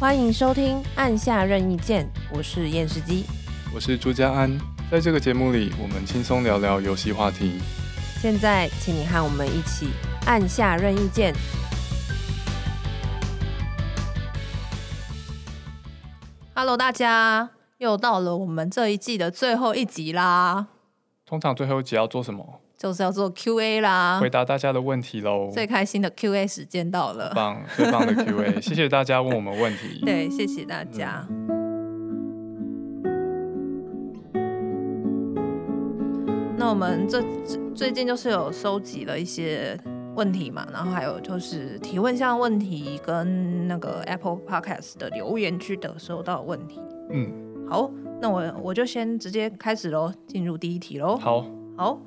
[0.00, 3.26] 欢迎收听《按下任意键》，我是验视机，
[3.74, 4.58] 我是朱家安。
[4.90, 7.60] 在这个节目里，我们轻松聊聊游戏话题。
[8.18, 9.90] 现在，请你和我们一起
[10.24, 11.34] 按下任意键。
[16.54, 20.68] Hello，大家，又到了我们这一季的最后一集啦。
[21.26, 22.62] 通常最后一集要做什么？
[22.80, 25.50] 就是要做 Q&A 啦，回答大家的问题喽。
[25.52, 30.00] 最开心的 Q&A 时间到了，棒，最棒的 Q&A， 谢谢大家问我们问题。
[30.02, 31.26] 对，谢谢大家。
[34.32, 35.34] 嗯、
[36.56, 37.22] 那我们这
[37.74, 39.78] 最近就是有收集了一些
[40.16, 46.80] 问题嘛，然后还有就是提问箱问题跟那个 Apple Podcast 的留言区的收到的问题。
[47.10, 47.30] 嗯，
[47.68, 47.90] 好，
[48.22, 51.18] 那我我就先直接开始喽，进入第一题喽。
[51.18, 51.44] 好，
[51.76, 52.00] 好。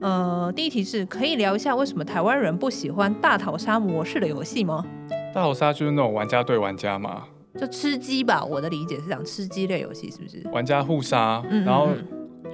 [0.00, 4.84] 呃，第一题是可以聊一下为什么台湾人不喜欢大逃杀模式的游戏吗？
[5.34, 7.24] 大逃杀就是那种玩家对玩家嘛，
[7.58, 8.44] 就吃鸡吧。
[8.44, 10.46] 我的理解是讲，吃鸡类游戏是不是？
[10.52, 11.88] 玩家互杀，嗯嗯嗯，然后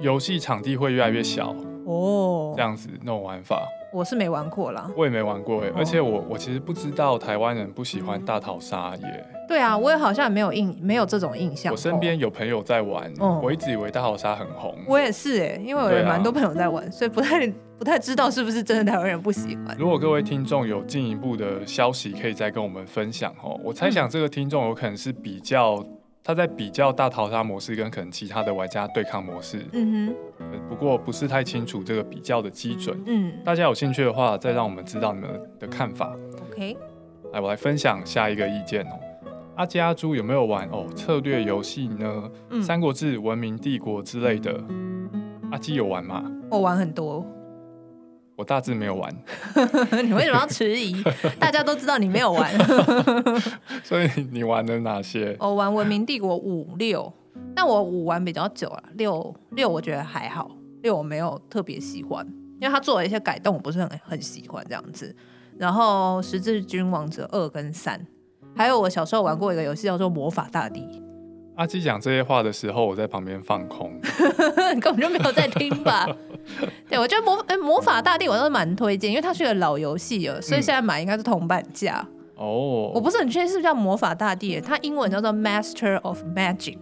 [0.01, 3.61] 游戏场地会越来越小哦，这样子那种玩法。
[3.93, 9.25] 我是没玩过啦，我也没玩过哎，而且我我其实不知道台湾人不喜欢大逃杀耶。
[9.47, 11.71] 对啊，我也好像没有印没有这种印象。
[11.71, 14.75] 我身边有朋友在玩，哦、我一直以为大逃杀很红。
[14.87, 19.75] 我也是哎，因为我有蛮多朋友在玩，啊、所以不太 不太知道是不是真的台湾人不喜欢。
[19.77, 23.59] 如果各位听众有进一步的消息，可以再跟我们分享哦。
[23.63, 25.85] 我猜想这个听众有可能是比较。
[26.27, 35.29] 他在比较大逃杀模式跟可能其他的玩家对抗模式，嗯哼，不过不是太清楚这个比较的基准，嗯，大家有兴趣的话，再让我们知道你们
[35.59, 36.17] 的看法。
[36.49, 36.75] OK，
[37.31, 38.97] 来，我来分享下一个意见哦。
[39.55, 42.29] 阿基阿朱有没有玩哦策略游戏呢？
[42.49, 44.61] 嗯，三国志、文明帝国之类的，
[45.49, 46.23] 阿基有玩吗？
[46.51, 47.25] 我玩很多。
[48.35, 49.09] 我大致没有玩，
[50.03, 51.01] 你为什么要迟疑？
[51.39, 52.51] 大家都知道你没有玩，
[53.81, 55.37] 所以你玩了哪些？
[55.39, 57.11] 我玩文明帝国五六，
[57.55, 62.27] 但我五玩比较久了，六六我觉得还好，六我没有特别喜欢，
[62.59, 65.15] 因为他做了一些改动，我不是很很喜欢这样子。
[65.57, 68.05] 然后十字军王者二跟三，
[68.55, 70.87] 还有我小时候玩过一个游戏叫做魔法大帝。
[71.55, 73.97] 阿基讲这些话的时候，我在旁边放空，
[74.81, 76.05] 根本就没有在听吧？
[76.89, 82.05] 对，我觉得魔哎魔法大帝我都是蛮推荐，因为它是个老游戏了，所以现在买应该是铜板价
[82.35, 82.91] 哦。
[82.93, 86.77] 我不是很确定是不是叫魔法大帝，它英文叫做 Master of Magic。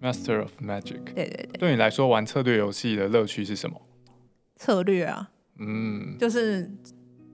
[0.00, 1.04] Master of Magic。
[1.14, 1.58] 对对对。
[1.58, 3.76] 对你来说，玩策略游戏的乐趣是什么？
[4.56, 6.70] 策略啊，嗯，就是。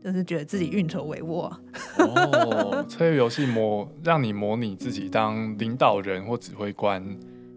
[0.03, 1.53] 就是觉得自己运筹帷幄。
[1.99, 7.03] 哦，策略游戏模让你模拟自己当领导人或指挥官，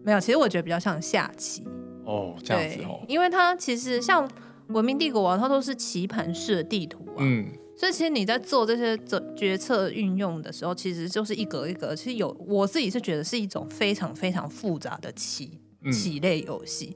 [0.03, 1.63] 没有，其实我觉得比较像下棋
[2.05, 4.29] 哦，这样子哦，因为它其实像
[4.67, 8.97] 文明帝国啊，它都是棋盘式的地图啊，嗯，所以其实你在做这些
[9.35, 15.59] 决策运用的时候，其实就是一格一格，其实有我自己是觉得是一种非常非常复杂的棋
[15.91, 16.95] 棋类游戏。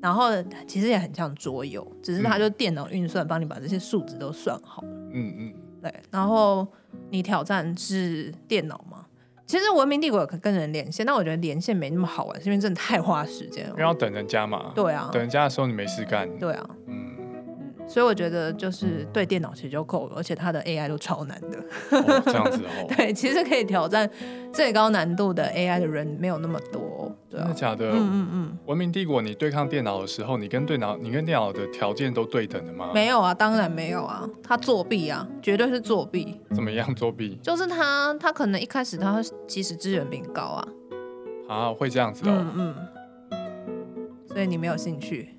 [0.00, 0.30] 然后
[0.66, 4.82] 其实也很像桌游，只是它就电脑运算帮你把这些数值都算好。
[5.12, 5.92] 嗯嗯，对。
[6.10, 6.66] 然后
[7.10, 9.06] 你挑战是电脑吗？
[9.46, 13.70] 其实文明帝国可以跟人连线，但我觉得连线没那么好玩，是因为真的太花时间了。
[13.70, 14.72] 因为要等人家嘛。
[14.74, 15.08] 对啊。
[15.12, 16.28] 等人家的时候你没事干。
[16.38, 16.70] 对啊。
[16.86, 17.07] 嗯。
[17.88, 21.58] 所以我觉得就是对电脑其实就够了，而且它的 AI 都超难的。
[21.90, 22.86] 哦，这样子哦。
[22.94, 24.08] 对，其实可以挑战
[24.52, 27.10] 最高难度的 AI 的人没有那么多。
[27.30, 27.90] 对啊，真的假的？
[27.90, 28.58] 嗯嗯嗯。
[28.66, 32.90] 文明帝国，你对抗电脑的时候，你跟电脑，你跟电脑的条件都对等的吗？
[32.92, 36.38] 没有啊，当然没有啊，他作弊啊，绝对是作弊。
[36.54, 37.38] 怎么样作弊？
[37.42, 40.68] 就是他，他可能一开始他其实资源比你高啊。
[41.48, 42.32] 啊，会这样子哦。
[42.36, 42.74] 嗯嗯。
[44.28, 45.37] 所以你没有兴趣。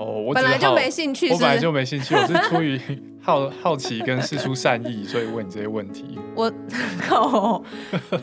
[0.00, 2.80] 哦，我本来就没兴趣，我本来就没兴趣，我是出于
[3.20, 6.18] 好好奇跟释出善意，所以问你这些问题。
[6.34, 6.50] 我
[7.12, 7.62] 哦，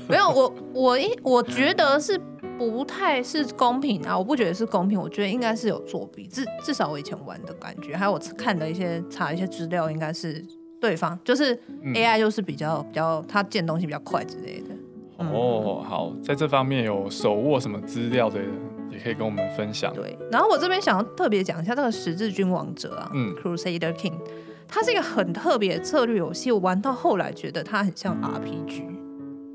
[0.10, 2.20] 没有，我我一我觉得是
[2.58, 10.44] 不太是公平啊，我不觉得是公平，我觉得应该是有作弊，至至少我以前玩的感觉，还有我看的一些查一些资料，应该是
[10.82, 11.56] 对方就是
[11.94, 14.76] AI 就是比较比较，他建东西比较快之类的。
[15.18, 18.40] 哦，好，在这方面有手握什么资料的？
[18.90, 19.94] 也可以跟我们分享。
[19.94, 24.20] 对，然后我这边想要特别讲一下这个十字军王者啊，嗯，Crusader King，
[24.68, 26.52] 它是一个很特别的策略游戏。
[26.52, 28.84] 我玩到后来觉得它很像 RPG。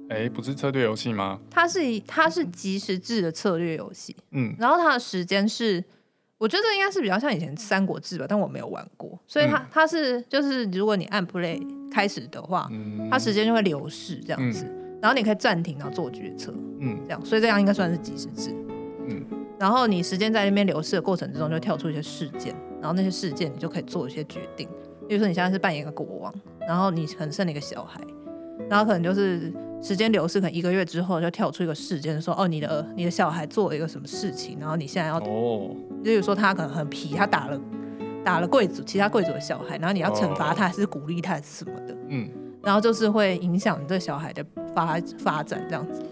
[0.08, 1.38] 哎，不是策略游戏吗？
[1.50, 4.14] 它是它是即时制的策略游戏。
[4.32, 5.82] 嗯，然后它的时间是，
[6.36, 18.54] 我觉得应该是比较像以前三国志吧，但我没有玩过，所以它、嗯、它是就是如果你按 Play 开始的话，嗯、它时间就会流逝这样子，嗯、然后你可以暂停然后做决策，嗯，这样，所以这样应该算是即时制。
[19.62, 24.68] 嗯，然后你时间在那边流逝的过程之中，就跳出一些事件，然后那些事件你就可以做一些决定。
[25.08, 26.34] 比如说你现在是扮演一个国王，
[26.66, 28.00] 然后你可能生了一个小孩，
[28.68, 37.60] 然后可能就是时间流逝，可能一个月之后就跳出一个事件，说哦，你的你的小孩做了一个什么事情，然后你现在要哦，例如说他可能很皮，他打了
[38.24, 41.96] 打了贵族其他贵族的小孩，然后你要惩罚他，还是鼓励他，还是什么的？
[42.08, 42.28] 嗯，
[42.62, 44.44] 然后就是会影响你这小孩的
[44.74, 46.02] 发发展这样子。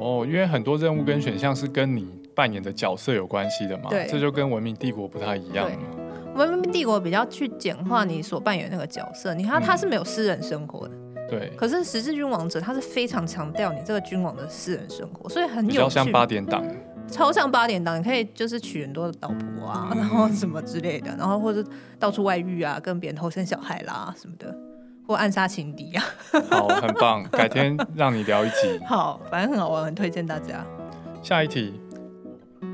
[0.00, 5.78] 哦，因为很多任务跟选项是跟你扮演的角色有关系的嘛，对，这就跟文明帝国不太一样了。
[6.34, 10.94] 文明帝国比较去简化你所扮演那个角色，你看他是没有私人生活的。
[10.94, 16.60] 嗯对，可是十字军王者他是非常强调你这个君王的私人生活，所以很有趣，比较像八点档，
[17.08, 21.64] 超像八点档，你可以就是娶很多的老婆啊，嗯、然后什么之类的，然后或者
[22.00, 24.52] 到处外遇啊，跟别人偷生小孩啦什么的，
[25.10, 26.04] 或暗杀情敌啊。
[26.48, 28.78] 好，很棒，改天让你聊一集。
[28.86, 30.64] 好，反正很好玩，很推荐大家。
[31.20, 31.74] 下一题。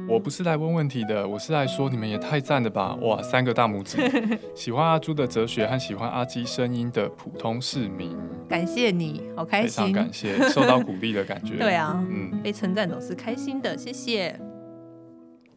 [0.06, 2.94] 我不是来问问题的，我是来说你们也太赞了吧！
[3.00, 3.99] 哇，三个大拇指。
[4.55, 8.15] 喜欢阿朱的哲学和喜欢阿基声音的普通市民，
[8.47, 11.56] 感谢你，好开心，非常感谢，受到鼓励的感觉。
[11.59, 14.38] 对啊，嗯，被称赞总是开心的，谢谢。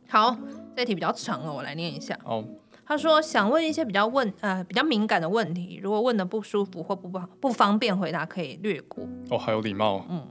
[0.07, 0.35] 好，
[0.75, 2.17] 这题比较长了，我来念一下。
[2.23, 2.43] 哦，
[2.89, 9.07] 他说想问一些比较问呃比较敏感的问题，如果问的不舒服或不不不方便回答，可以略过。
[9.29, 10.03] 哦，还有礼貌。
[10.09, 10.27] 嗯，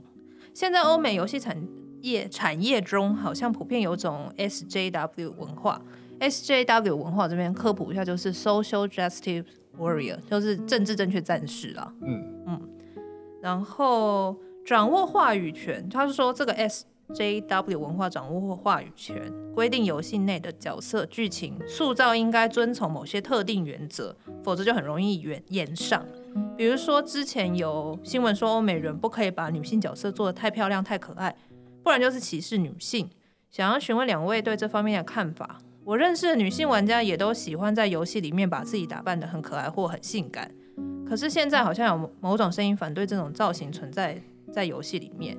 [0.53, 1.57] 现在欧美游戏产
[2.01, 5.81] 业产业中好像普遍有种 SJW 文化
[6.19, 9.45] ，SJW 文化这边科普一下，就是 Social Justice
[9.77, 11.93] Warrior，就是政治正确战士啦。
[12.01, 12.69] 嗯嗯，
[13.41, 14.35] 然后
[14.65, 16.51] 掌握话语权，他是说这个
[17.13, 26.05] JW 文化掌握或话语权，规定游戏内的角色剧情塑造应该遵从某些特定原则，否则就很容易演演上。
[26.55, 31.35] 比如说之前有新闻说欧美人不可以把女性角色做得太漂亮、太可爱。
[31.81, 33.09] 不然就是歧视女性。
[33.49, 35.59] 想要询问两位对这方面的看法。
[35.83, 40.51] 我认识的女性玩家也都喜欢在游戏里面把自己打扮得很可爱或很性感。
[41.07, 44.21] 可是现在好像有某种声音反对这种造型存在
[44.53, 45.35] 在游戏里面，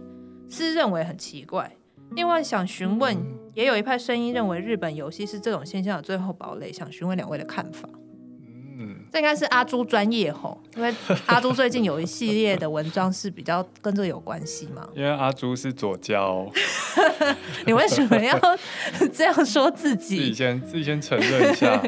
[0.50, 1.74] 是认为很奇怪。
[2.16, 3.16] 另外想询问，
[3.54, 6.72] 也有一派声音认为日本游戏是这种现象的最后堡垒。
[6.72, 7.88] 想询问两位的看法。
[8.82, 10.92] 嗯这应该是阿朱专业吼，因为
[11.26, 14.88] 阿朱最近有一系列的文章是比较跟这有关系嘛。
[14.94, 16.50] 因为阿朱是左交，
[17.66, 18.38] 你为什么要
[19.12, 20.16] 这样说自己？
[20.16, 21.80] 自己先自己先承认一下。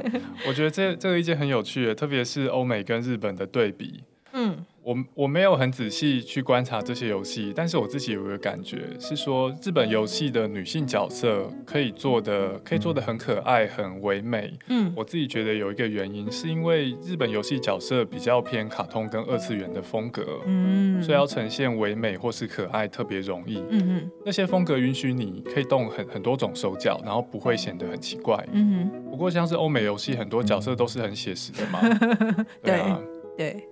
[0.47, 4.05] 我觉得这这个意见很有趣，特别是欧美跟日本的对比。
[4.33, 4.65] 嗯。
[4.85, 14.53] 我我没有很仔细去观察这些游戏，但是我自己有一个感觉是说，日本游戏的女性角色可以做的可以做的很可爱、很唯美。
[14.69, 23.63] 嗯，我自己觉得有一个原因是因为日本游戏角色比较偏卡通跟二次元的风格，嗯，所以要呈现唯美或是可爱特别容易。
[23.71, 28.45] 嗯哼，那些风格允许你可以动很很多种手脚，然后不会显得很奇怪。
[28.51, 31.81] 嗯哼，不过像是欧美游戏很多角色都是很写实的嘛。
[32.65, 33.01] 对啊，
[33.37, 33.69] 对。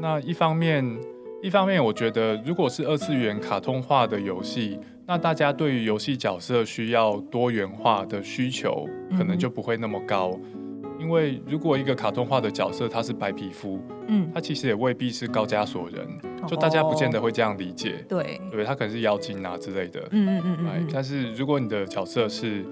[0.00, 0.98] 对那一方面，
[1.42, 10.38] 一方面，我觉得如果是二次元卡通化的游戏，那大家对于游戏角色需要多元化的需求，可能就不会那么高。
[10.54, 16.06] 嗯、因为如果一个卡通化的角色他是白皮肤，嗯，他其实也未必是高加索人，
[16.46, 18.04] 就大家不见得会这样理解。
[18.08, 20.00] 对，对，他可能是妖精啊之类的。
[20.12, 20.88] 嗯嗯嗯，嗯。
[20.92, 22.64] 但是如果你的角色是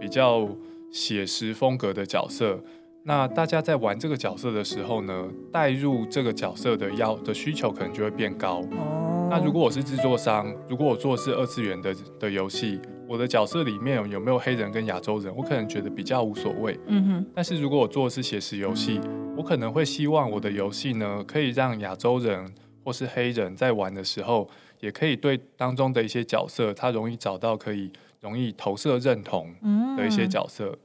[0.00, 0.48] 比较
[0.90, 2.58] 写实风格的角色。
[3.02, 8.60] 那大家在玩这个角色的时候呢，带入这个角色的要的需求可能就会变高。
[8.72, 9.28] 哦。
[9.30, 16.78] 那如果我是制作商，如果我做的是二次元的的游戏，我的角色里面有没有黑人跟亚洲人，我可能觉得比较无所谓。
[16.86, 17.26] 嗯哼。
[17.34, 19.00] 但是如果我做的是写实游戏，
[19.36, 22.52] 我可能会希望我的游戏呢，可以让亚洲人
[22.84, 24.48] 或是黑人在玩的时候，
[24.80, 29.54] 也可以对当中的一些角色，他容易找到可以容易投射认同
[29.96, 30.66] 的一些角色。
[30.66, 30.78] 嗯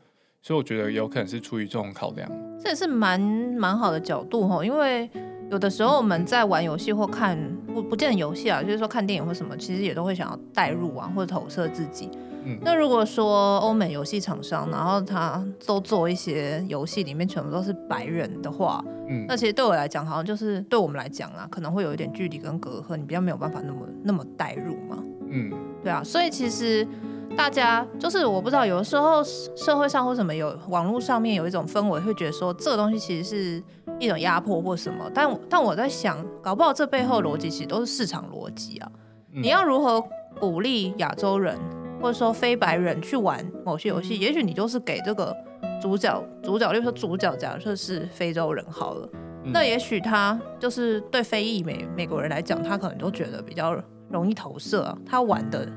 [0.45, 2.29] 所以我觉得有可能是出于这种考量，
[2.61, 4.63] 这也是蛮蛮好的角度哈。
[4.63, 5.09] 因为
[5.49, 7.35] 有的时候我们在玩游戏或看
[7.73, 12.11] 不不见得游戏啊，就是说看电影或什么，其实也都会想要代入啊，或者投射自己。
[12.43, 12.59] 嗯。
[12.61, 25.03] 那如果说欧美游戏厂商，然后他都做一些游戏里面全部都是白人的话，嗯，那其实对我来讲，好像就是对我们来讲啊，可能会有一点距离跟隔阂，你比较没有办法那么那么代入嘛。
[25.27, 25.51] 嗯。
[25.81, 26.87] 对啊，所以其实。
[27.35, 33.63] 大家就是我不知道，有的时候社会上或什么有网络上面有一种氛围，会觉得说这个东西其实是
[33.99, 35.09] 一种压迫或什么。
[35.13, 38.91] 但但我在想，搞不好这背后逻辑其实都是市场逻辑啊。
[39.31, 40.03] 你要如何
[40.39, 41.59] 鼓励亚洲人
[42.01, 44.17] 或者说非白人去玩某些游戏？
[44.17, 45.35] 也许你就是给这个
[45.81, 49.07] 主角主角，例如说主角假设是非洲人好了，
[49.43, 55.67] 那也许他就是对非裔美美国人来讲，他可能都觉得比较容易投射啊，他玩的。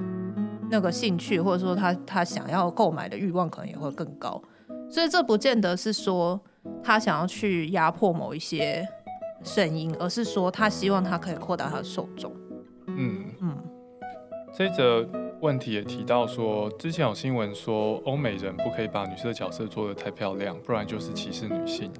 [0.71, 4.41] 那个兴趣，或者说他他想要购买的欲望，可能也会更高，
[4.91, 6.41] 所以这不见得是说
[6.83, 8.87] 他想要去压迫某一些
[9.43, 12.33] 声音，而是说他希望他可以扩大他的受众。
[12.87, 13.57] 嗯嗯，
[14.53, 15.09] 这则
[15.41, 21.91] 问题也提到说，之前有新闻说欧美人不可以把女色角色做得太漂亮，不然就是歧视女性。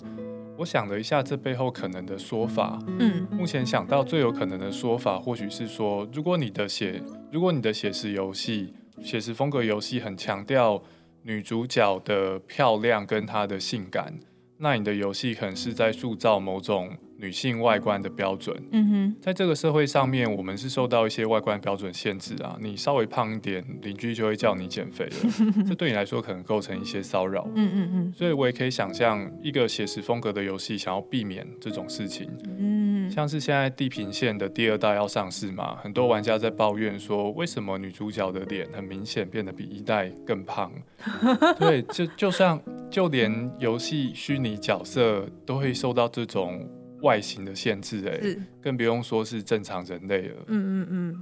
[0.59, 7.01] 我想了一下，这背后可能的说法，嗯，目前想到最有可能的说法，或许是说，如果你的写，
[7.31, 10.83] 如果你的写实游戏、写实风格游戏很强调
[11.23, 14.13] 女主角的漂亮跟她的性感，
[14.59, 16.97] 那你的游戏可能是在塑造某种。
[17.21, 22.57] 女性外观的标准，嗯哼，在这个社会上面，我们是受到一些外观标准限制啊。
[22.61, 25.11] 你稍微胖一点，邻居就会叫你减肥了，
[25.67, 27.45] 这对你来说可能构成一些骚扰。
[27.57, 32.31] 嗯嗯嗯，所以我也可以想象，一个写实风格的游戏想要避免这种事情。
[32.57, 40.71] 嗯，像是现在《地平线》的第二代要上市嘛，很多玩家在抱怨说，为什么女主角的脸很明显变得比一代更胖？
[41.59, 46.69] 对，就就像就连游戏虚拟角色都会受到这种。
[47.03, 50.37] 外形的限制，哎，更不用说是正常人类了。
[50.49, 51.21] 嗯嗯嗯。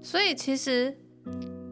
[0.00, 0.96] 所以其实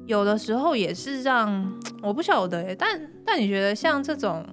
[0.05, 1.73] 有的时候也是让
[2.05, 4.45] 我不晓得，哎，但但你觉得像这种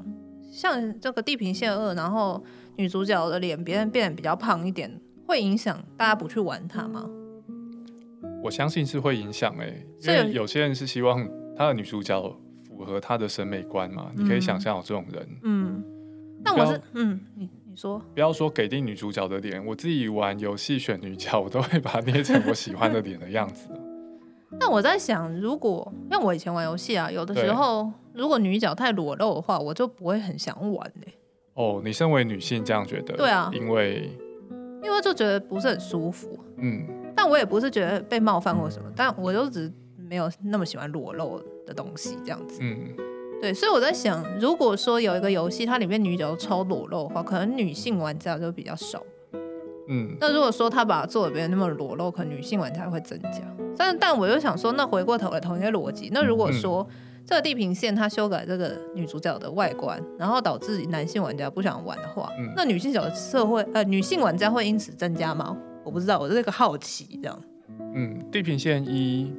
[0.50, 2.42] 像这个《地平线二》，然后
[2.78, 4.90] 女主角的脸别人变得比较胖一点，
[5.28, 7.06] 会影响大家不去玩它吗？
[8.42, 12.34] 我相信是会影响，哎，因为有些人是希望他的女主角
[12.78, 14.12] 符合他的审美观嘛。
[14.16, 15.28] 嗯、你可以想象有这种人。
[15.44, 15.84] 嗯。
[16.44, 17.20] 但我是嗯。
[17.36, 23.68] 你你说不要说给定女主角的脸，我自己玩游戏选女角，我都会把它捏成我喜欢的脸的样子。
[24.60, 31.14] 那我在想，如果像我以前玩游戏啊，有的时候如果女角太裸露的话，我就不会很想玩嘞、欸。
[31.56, 33.16] 哦，你身为女性这样觉得？
[33.16, 34.12] 对啊，因为
[34.84, 36.38] 因为就觉得不是很舒服。
[36.58, 39.74] 嗯，但我也不是觉得被冒犯或什么，嗯、但我就只是
[40.10, 42.60] 没有那么喜欢裸露的东西这样子。
[42.62, 42.96] 嗯。
[43.42, 49.04] 对，所以我在想，如果说有一个游戏，它里面女角超裸露的话，可能女性玩家就比较少。
[49.90, 53.42] 嗯，那如果说他把它做的变得那么裸露，可能女性玩家会增加。
[53.76, 56.88] 但但我又想说，那回过头来同一个逻辑，那如果说
[57.26, 65.58] 这个地平线它修改这个女主角的外观，然后导致男性玩家不想玩的话，嗯、那女性角色会呃女性玩家会因此增加吗？
[65.84, 67.42] 我不知道，我是这个好奇这样。
[67.94, 69.34] 嗯，地平线一。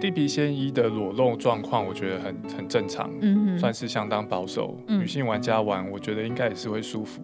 [0.00, 4.78] 地皮仙一的裸露状况，我觉得很很正常，嗯、算是相当保守。
[4.86, 7.20] 嗯、女性玩家玩，我觉得应该也是会舒服。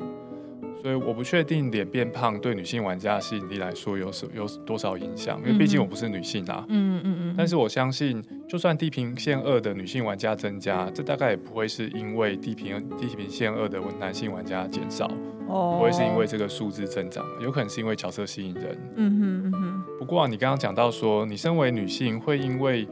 [0.85, 6.62] 所以我不确定脸变胖对女性玩家的吸引力来说有什有多少影响，因为毕竟我不是女性啊。
[6.69, 7.35] 嗯嗯嗯。
[7.38, 15.11] 但是我相信，就算地平线二的女性玩家增加，这大概也不会是因为地平地平线二的男性玩家减少，
[15.49, 18.79] 哦、不会是因为这个数字增长，有可能是因为角色吸引人。
[18.97, 19.85] 嗯哼嗯哼。
[19.99, 22.87] 不过啊，你刚刚讲到说，你身为女性会因为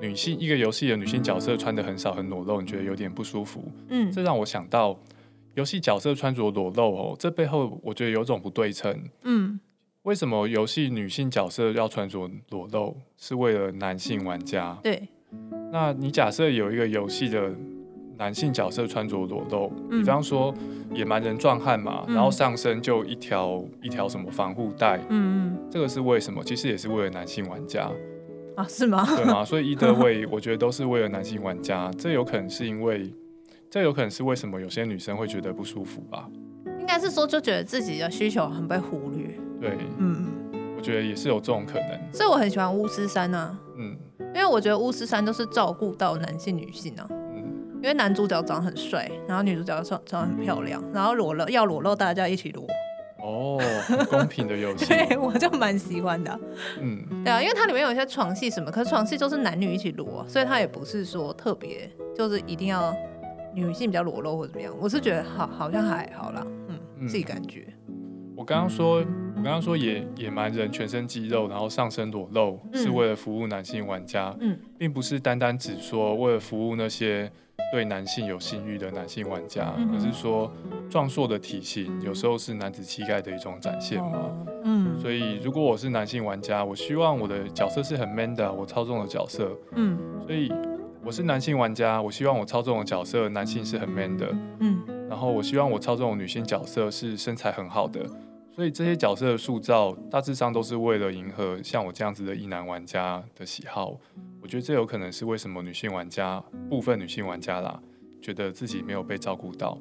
[0.00, 3.70] 女性一个游戏的女性角色穿的很少很裸露，你觉得有点不舒服？
[3.90, 4.98] 嗯，这让我想到
[5.54, 8.96] 游戏角色穿着裸露哦，这背后我觉得有种不对称。
[9.24, 9.58] 嗯，
[10.02, 12.96] 为什么游戏女性角色要穿着裸露？
[13.16, 14.78] 是为了男性玩家？
[14.82, 15.08] 对。
[15.72, 17.52] 那你假设有一个游戏的
[18.18, 20.52] 男性角色穿着裸露，比方说
[20.92, 26.42] 野蛮人壮汉嘛，然后上身就一条一条什么防护带，嗯嗯，这个是为什么？
[26.44, 27.88] 其实也是为了男性玩家
[28.56, 28.66] 啊？
[28.68, 29.04] 是吗？
[29.16, 29.44] 对吗？
[29.44, 31.90] 所以 either way，我觉得都是为了男性玩家。
[31.96, 33.08] 这有可能是因为，
[33.70, 36.28] 这有可能是为什么有些女生会觉得不舒服吧？
[36.80, 39.28] 应该是说就觉得自己的需求很被忽略。
[39.60, 42.12] 对，嗯嗯，我觉得也是有这种可能。
[42.12, 43.96] 所以我很喜欢巫师三啊，嗯，
[44.34, 47.08] 因为我觉得巫师三都是照顾到男性女性啊。
[47.82, 52.66] 因为男主角长得很帅，然后女主角长长得很漂亮，然后裸露要裸露，大家一起裸。
[53.22, 54.84] 哦，很公平的游戏。
[54.84, 56.38] 对，我就蛮喜欢的。
[56.78, 62.94] 嗯，对啊，因为它里面有一些床戏什么，可是床戏都是男女一起裸，所以它也不是说特别就是一定要
[63.54, 64.74] 女性比较裸露或怎么样。
[64.78, 67.66] 我是觉得好好像还好啦，嗯，自己感觉。
[68.36, 77.30] 我刚刚说，我刚刚说野野蛮人全身肌肉，然后上身裸露，是为了服务男性玩家，嗯，并不是单单只说为了服务那些。
[77.72, 80.50] 对男性有性欲的男性玩家，而是说
[80.88, 84.44] 壮硕的体型有时候是男子气概的一种展现嘛。
[84.64, 89.56] 嗯，所以如果我是男性玩家，我希望我的角色是很 man 的，我操纵的角色。
[89.76, 90.50] 嗯，所以
[91.02, 94.28] 我是男性玩家，我希望我操纵的角色男性是很 man 的。
[94.60, 98.04] 嗯，然后我希望我操纵的女性角色是身材很好的。
[98.52, 103.98] 所以这些角色的塑造大致上都是为了迎合像我这样子的异男玩家的喜好。
[104.42, 107.80] 我觉得这有可能是为什么女性玩家部分女性玩家啦，
[108.20, 109.78] 觉得自己没有被照顾到，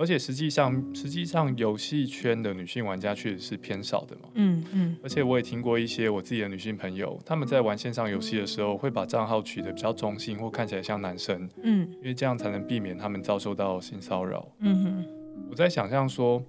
[0.00, 4.28] 而且实际上实际上游戏圈的女性玩家确实是偏少的嘛。
[4.34, 4.96] 嗯嗯。
[5.02, 11.46] 而且我也听过一些我自己的女性朋友，他们在玩线上游戏的时候会把账号取得比较中性或看起来像男生。
[11.62, 11.86] 嗯。
[11.98, 14.48] 因为这样才能避免他们遭受到性骚扰。
[14.60, 15.04] 嗯哼。
[15.50, 16.42] 我在想象说。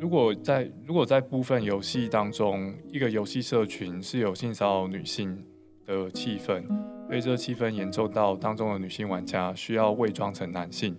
[0.00, 5.44] 如果在如果在部分游戏当中，一个游戏社群是有性骚扰女性
[5.84, 6.62] 的气氛，
[7.10, 10.94] 被这个气氛严重到当中的女性玩家需要伪装成男性，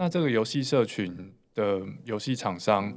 [0.00, 1.14] 那这个游戏社群
[1.54, 2.90] 的游戏厂商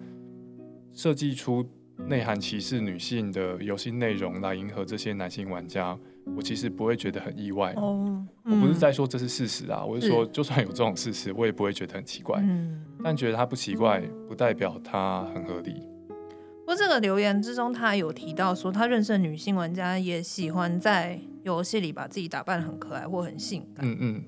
[0.94, 1.70] 设计出
[2.08, 6.00] 内涵歧视女性的游戏内容来迎合这些男性玩家，
[6.34, 7.74] 我其实不会觉得很意外。
[7.76, 12.40] 哦，嗯、我不是在说这是事实啊，我是说就算有这种事实，我也不会觉得很奇怪。
[12.42, 15.74] 嗯，但觉得它不奇怪，不代表它很合理。
[16.62, 23.86] 不过这个留言之中，他有提到说，他认识的女性玩家也喜欢在游戏里把自己打扮得很可爱或很性感。
[23.86, 24.24] 嗯嗯，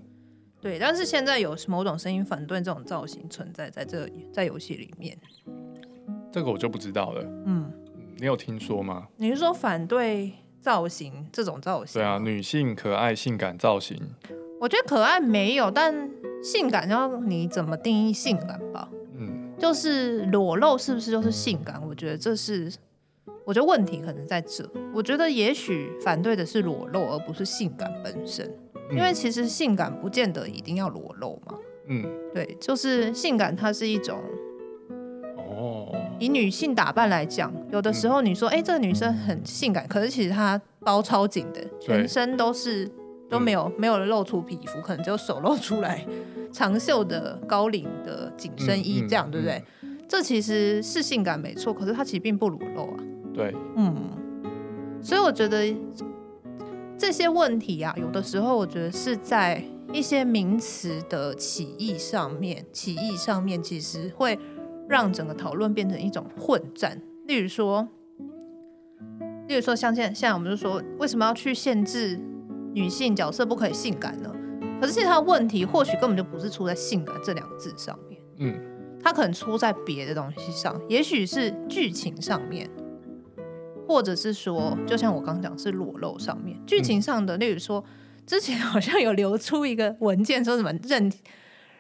[0.66, 0.80] 对。
[0.80, 5.16] 但是现在有某种声音反对这种造型存在在这在游戏里面。
[6.32, 7.22] 这个我就不知道了。
[7.46, 7.72] 嗯，
[8.18, 9.08] 你有听说吗？
[9.18, 12.02] 你是说反对造型这种造型？
[12.02, 13.96] 对啊，女性可爱性感造型。
[14.60, 16.10] 我觉得可爱没有，但
[16.44, 18.90] 性感要你怎么定义性感吧？
[19.18, 21.80] 嗯，就是裸露是不是就是性感？
[21.88, 22.74] 我觉得这是，
[23.46, 24.68] 我觉得问题可能在这。
[24.94, 28.52] 我觉得也许反对的是裸露，而不是性感本身，
[28.92, 31.56] 因为其实性感不见得一定要裸露嘛。
[31.88, 34.20] 嗯，对，就是性感它是一种。
[35.38, 42.90] 哦以女性打扮来讲，有的时候你说，哎、这个女生很性感，可是其实她包超紧的，全身都是
[43.30, 46.06] 都没有、嗯、没有露出皮肤，可能只有手露出来，
[46.54, 49.62] 长袖的高领的紧身衣这样，对不对？
[49.82, 52.98] 嗯、这其实是性感没错，可是它其实并不裸露啊。
[53.34, 53.94] 对，嗯，
[55.02, 55.66] 所以我觉得
[56.98, 64.38] 这些问题啊，有的时候我觉得是在一些名词的起义上面，起义上面其实会。
[64.88, 67.02] 让整个讨论变成一种混战。
[67.26, 67.88] 例如说，
[69.48, 72.20] 例如说，像现在，现在我们就说，为什么要去限制
[72.72, 74.32] 女性角色不可以性感呢？
[74.80, 78.56] 可是其实它的问题或许根本就不是出在“性感”这两个字上面，嗯，
[79.02, 82.70] 它可能出在别的东西上，也许是剧情上面，
[83.88, 87.38] 或者是说，就像我刚刚讲是裸露上面，剧情上的。
[87.38, 87.84] 例如说，
[88.26, 91.12] 之前 好像有流出一个文件，说什么任。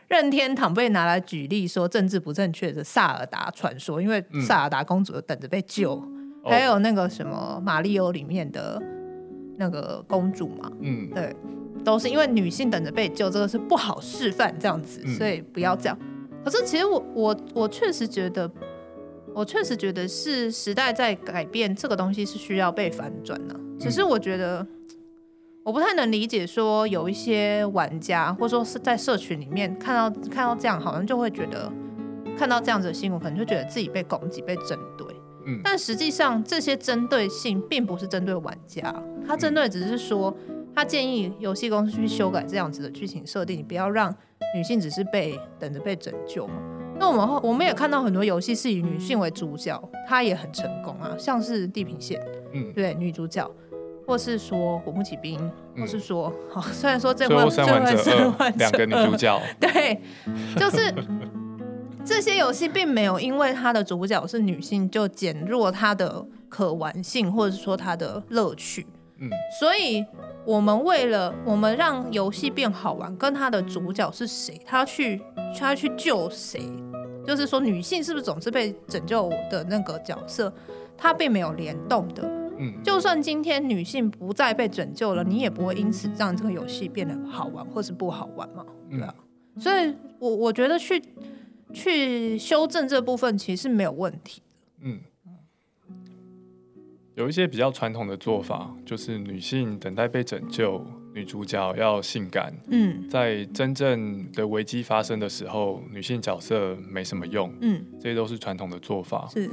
[0.08, 8.80] 任天堂被拿来举例说政治不正确的萨尔达传说，因为萨尔达公主等着被救，嗯、还有那个什么马里奥里面的
[9.58, 11.36] 那个公主嘛，嗯，对，
[11.84, 15.98] 都是因为女性等着被救，这个是不好示范这样子，所以不要这样。
[16.44, 18.48] 可是其实我我我确实觉得，
[19.36, 23.56] 我确实觉得是时代在改变，这个东西是需要被反转的。
[23.80, 24.65] 只是我觉得。
[25.65, 31.74] 我不太能理解，说有一些玩家，或者说是在社群里面看到看到这样，好像就会觉得
[32.38, 35.08] 看到这样子的新闻，可能就觉得自己被攻击、被针对。
[35.48, 38.93] 嗯，但实际上这些针对性并不是针对玩家，
[39.28, 40.32] 他针对只是说，
[40.76, 44.15] 他建议游戏公司去修改这样子的剧情设定，你不要让
[44.56, 46.54] 女性只是被等着被拯救嘛。
[46.98, 52.20] 那我们我们也看到很多游戏是以女性为主角，她也很成功啊，像是《地平线》，
[52.54, 53.50] 嗯，对，女主角。
[54.08, 55.40] 或是说《古墓奇兵》，
[55.82, 58.12] 或是说，好、嗯，虽然说这回这回是
[58.56, 60.00] 两个女主角， 对，
[60.56, 60.94] 就是
[62.06, 68.86] 这些游戏并没有因为它的主角是女性就减弱它的可玩性，或者是说它的乐趣。
[69.19, 70.06] 嗯，所以
[70.45, 75.21] 我们为了我们让游戏变好玩，跟它的主角是谁，他要去
[75.58, 76.62] 他要去救谁，
[77.25, 80.54] 就是说女性是不是总是被拯救的那个角色，
[80.97, 82.23] 它并没有联动的。
[82.58, 88.65] 嗯就算今天女性不再被拯救了，你也不会因此让这个游戏变得好玩或是不好玩嘛？
[88.89, 89.13] 对啊，
[89.58, 91.01] 所以我我觉得去
[91.73, 94.47] 去修正这部分其实是没有问题的。
[94.84, 94.99] 嗯，
[97.15, 102.54] 有一些比较传统的做法，就是女性等待被拯救，女主角要性感。
[102.69, 107.54] 嗯，在真正的危机发生的时候，女性角色没什么用。
[107.62, 109.28] 嗯，这些都是传统的做法。
[109.32, 109.49] 是。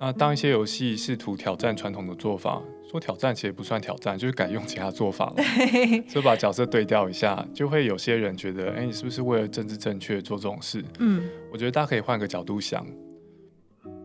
[0.00, 5.44] 那当一些游戏试图挑战传统的做法，说挑战其实不算挑战，就是改用其他做法了，
[6.08, 10.84] 就把角色对调一下，就会有些人觉得，哎、欸，你是不是为了政治正确做这种事？
[10.98, 11.22] 嗯，
[11.52, 12.84] 我觉得大家可以换个角度想，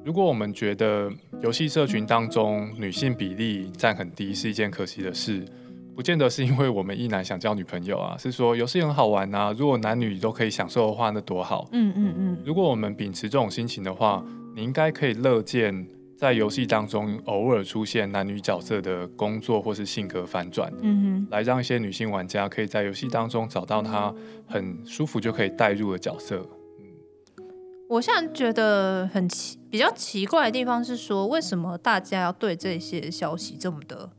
[0.03, 5.43] 如果我们觉得游戏社群当中女性比例占很低是一件可惜的事，
[5.95, 11.67] 不见得是因为我们一男想交女朋友啊，是说游戏很好玩啊，如果男女都可以享受的话，那多好。
[11.71, 14.25] 嗯嗯嗯，如果我们秉持这种心情的话。
[14.55, 24.13] 你应该可以乐见在游戏当中偶尔出现男女角色的工作或是性格反转，嗯哼，来让一些女性玩家可以在游戏当中找到她
[24.47, 26.43] 很舒服就可以带入的角色。
[26.79, 26.85] 嗯，
[27.88, 34.10] 我现在觉得很奇比较奇怪的地方是说，为什么大家要对这些消息这么的，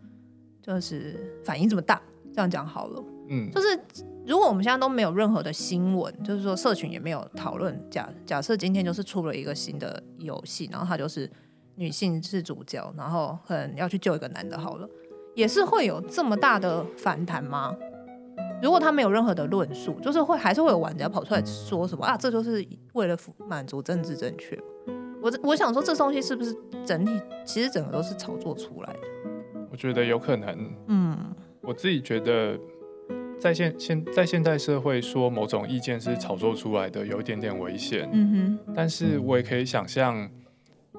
[0.63, 2.01] 就是反应这么大？
[2.33, 3.03] 这样讲好了。
[3.29, 3.79] 嗯，就是
[4.27, 11.29] 如果我们现在都没有任何的新闻，就是说社群也没有讨论，假假设今天就是出了一个新的游戏，然后它就是
[11.75, 14.89] 女性是主角，然后可能要去救一个男的，好了，
[15.35, 17.77] 也是会有这么大的反弹吗？
[18.63, 23.17] 如果他没有任何的论述，就是会还是会有玩家跑出来说什么啊，这就是为了
[23.49, 24.57] 满足政治正确。
[25.23, 29.01] 我我想说，这东西是不是整体其实整个都是炒作出来的？
[29.71, 30.71] 我觉得有可能。
[30.87, 31.17] 嗯，
[31.61, 32.59] 我自己觉得
[33.39, 38.09] 在现现在现代社会说某种意见是炒作出来的，有一点点危险。
[38.13, 38.75] 嗯哼。
[38.75, 40.29] 但是我也可以想象，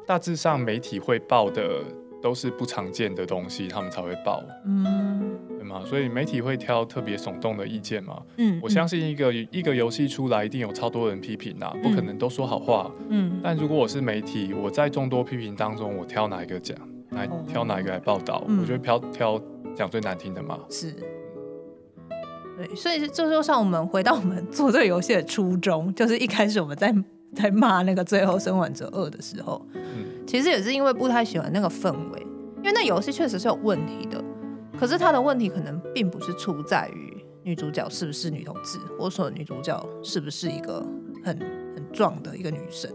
[0.06, 1.84] 大致上媒体会报的
[2.22, 4.44] 都是不常见的东西，他们才会报。
[4.66, 5.38] 嗯。
[5.86, 8.22] 所以媒体会挑特别耸动的意见嘛？
[8.38, 12.92] 嗯，我相信一个一个游戏出来，一定有超多人批评呐，不可能都说好话。
[13.10, 16.78] 嗯，但如果我是媒体，我在众多批评当中，我挑哪一个讲，
[17.12, 18.44] 来挑哪一个来报道？
[18.48, 19.42] 我觉得挑挑
[19.76, 20.60] 讲最难听的嘛。
[20.70, 20.92] 是，
[22.58, 26.94] 对，所以这就像我们回到我们做这个游戏的初衷，就是一开始我们在
[27.34, 29.82] 在骂那个《最后生还者二》的时候，嗯，
[30.28, 32.20] 其实也是因为不太喜欢那个氛围，
[32.58, 34.24] 因为那游戏确实是有问题的。
[34.82, 40.84] 可是他的问题可能并不是出在于女主角是不是女同志，或者说女主角是不是一个
[41.24, 41.38] 很
[41.76, 42.91] 很壮的一个女生。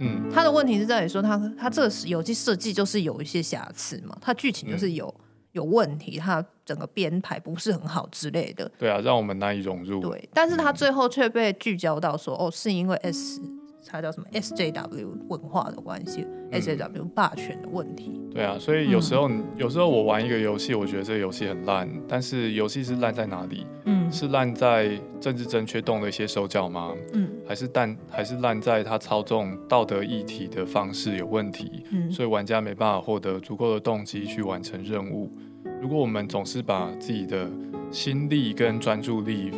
[0.00, 8.68] 嗯，他的问题是在于说他他这个游戏设计就是有一些瑕疵嘛，他剧情就是有、嗯、有问题，他整个编排不是很好之类的。
[8.76, 10.00] 对啊，让我们难以融入。
[10.00, 13.40] 对，但是他最后却被聚焦到说，哦，是因为 S。
[13.86, 18.20] 它叫什么 SJW 文化的关系、嗯、，SJW 霸权的问题。
[18.32, 23.66] 对啊，所以有时候、嗯、有时候我玩一个游戏，我觉得这个游戏很烂，但是游戏是烂在哪里？
[23.84, 26.92] 嗯，是烂在政治正确动了一些手脚吗？
[27.12, 31.84] 嗯，还是但还是烂在它操纵道德议题的方式有问题？
[31.92, 35.30] 嗯，所以玩家没办法获得足够的动机去完成任务。
[35.80, 37.48] 如果我们总是把自己的
[37.90, 39.52] 心力跟专注力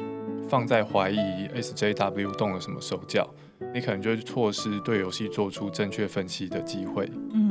[0.49, 3.29] 放在怀疑 SJW 动了什么手脚，
[3.75, 7.11] 你可能就会错失对游戏做出正确分析的机会。
[7.33, 7.51] 嗯，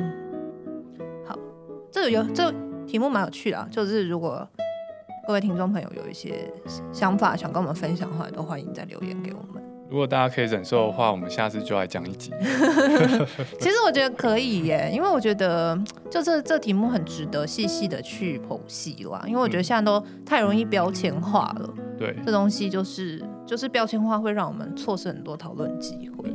[1.25, 1.37] 好，
[1.91, 2.53] 这个有这个
[2.85, 4.47] 题目蛮有趣的啊，就是如果
[5.27, 6.51] 各位听众朋友有一些
[6.93, 9.63] 想法想跟我们分享的话，都欢迎再留言给我们。
[9.87, 12.31] 如果大家可以忍受的话，我们下次就来讲一集。
[13.59, 19.23] 其实我觉得可以耶，因为我觉得 就这这题目很值得细细的去剖析啦。
[19.27, 21.73] 因为我觉得现在都太容易标签化了。
[21.99, 26.33] 对，这东西就是就是标签化会让我们错失很多讨论机会。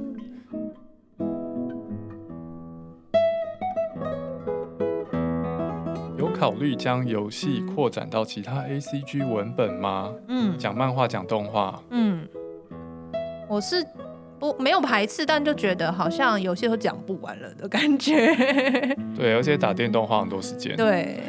[6.16, 10.12] 有考虑将游戏扩展到其他 ACG 文本吗？
[10.28, 11.82] 嗯，讲漫画，讲动画。
[11.90, 12.28] 嗯。
[13.50, 13.84] 我是
[14.38, 18.32] 不没有排斥，但就觉得好像有些都讲不完了的感觉。
[19.18, 20.76] 对，而且打电动花很多时间。
[20.76, 21.20] 对，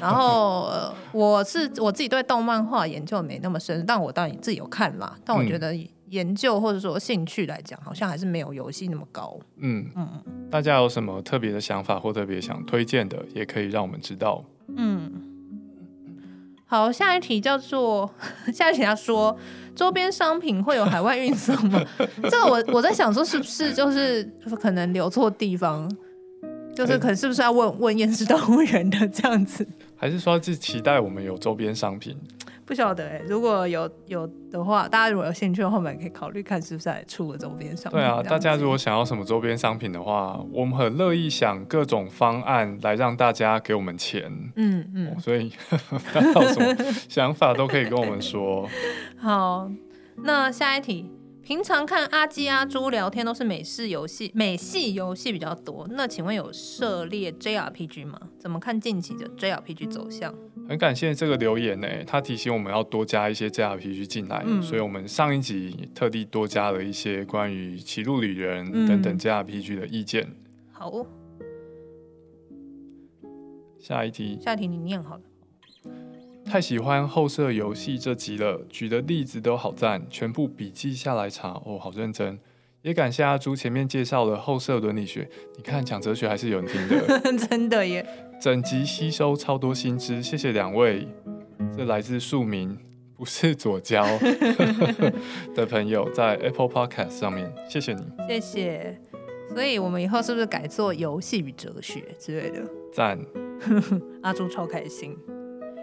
[0.00, 5.14] 然后、呃、我是我自己对动漫画研究没那么深，但我当然自己有看啦。
[5.26, 5.76] 但我觉得
[6.08, 9.38] 研究或者说兴趣来讲，好像还是没有游戏那么高。
[9.58, 10.08] 嗯嗯，
[10.50, 14.42] 大家有什么特别的想法或特别想推荐的，也可以让我们知道。
[14.74, 15.27] 嗯，
[16.70, 18.08] 好，下一题叫做
[18.52, 19.36] 下一题他说。
[19.74, 21.80] 周边商品会有海外运送吗？
[22.24, 24.28] 这个我我在想说，是不是就是
[24.60, 25.88] 可能留错地方，
[26.74, 29.64] 就是可能是不是要问问验尸动物园的这样子？
[29.96, 32.16] 还是说是期待我们有周边商品？
[32.68, 37.98] 不晓得哎、欸，如果有有的话，大家如果有兴趣的话，我们可以考虑看是不是在出个周边商品。
[37.98, 44.30] 对啊，大家如果想要什么周边商品的话，我们很乐意想各种方案来让大家给我们钱。
[44.56, 45.50] 嗯嗯、哦，所以
[46.12, 46.76] 大家有什么
[47.08, 48.68] 想法都可以跟我们说。
[49.16, 49.70] 好，
[50.16, 51.10] 那下一题。
[51.48, 55.88] 平常看阿基阿猪聊天都是美式游戏、美系游戏比较多。
[55.92, 58.20] 那请问有涉猎 JRPG 吗？
[58.38, 60.34] 怎么看近期的 JRPG 走向？
[60.68, 70.24] 很感谢这个留言呢，他提醒我们要多加一些 JRPG 进来，嗯、所以我们上一集特地多加了一些关于《歧路旅人》等等 JRPG 的意见。
[70.24, 70.36] 嗯、
[70.70, 71.06] 好，
[73.78, 75.22] 下一题，下一题你念好了。
[76.48, 82.38] 太喜欢后设游戏这集了，举的例子都好赞，全部笔记下来查哦，好认真。
[82.80, 88.06] 也感谢阿朱前面介绍了后设伦理学，你看讲哲学还是有人听的， 真的耶。
[88.40, 91.06] 整集吸收超多新知，谢谢两位。
[91.76, 92.78] 这来自庶民，
[93.14, 94.06] 不是左交
[95.54, 98.98] 的朋友，在 Apple Podcast 上面，谢谢你，谢谢。
[99.54, 102.62] 所以我们以后是不是改做游戏与哲学之类的？
[102.92, 103.18] 赞，
[104.22, 105.16] 阿朱超开心。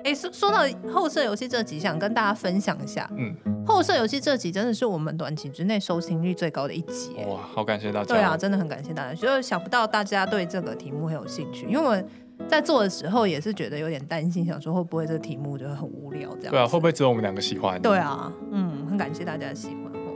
[0.06, 0.60] 哎，说说到
[0.94, 3.10] 后设游戏这集，想跟大家分享一下。
[3.18, 7.16] 嗯，后设游戏这集真的是我们短期之内收听率最高的一集。
[7.28, 8.06] 哇，好感谢大家。
[8.06, 9.16] 对啊，真的很感谢大家。
[9.16, 12.08] 就是想不到大家对这个题目很有兴趣，因为我们
[12.48, 16.52] 在做的时候也是觉得有点担心，想说会不会这个题目就很无聊这样。
[16.52, 17.82] 对啊，会不会只有我们两个喜欢？
[17.82, 20.14] 对啊，嗯，很感谢大家的喜欢哦。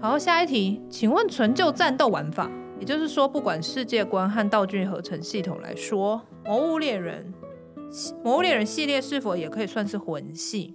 [0.00, 7.24] 好，下一题，请问纯就战斗玩法，也就是说，不管世界观和道具合成系统来说，《魔物猎人》
[8.22, 10.74] 《魔物猎人》系列是否也可以算是魂系？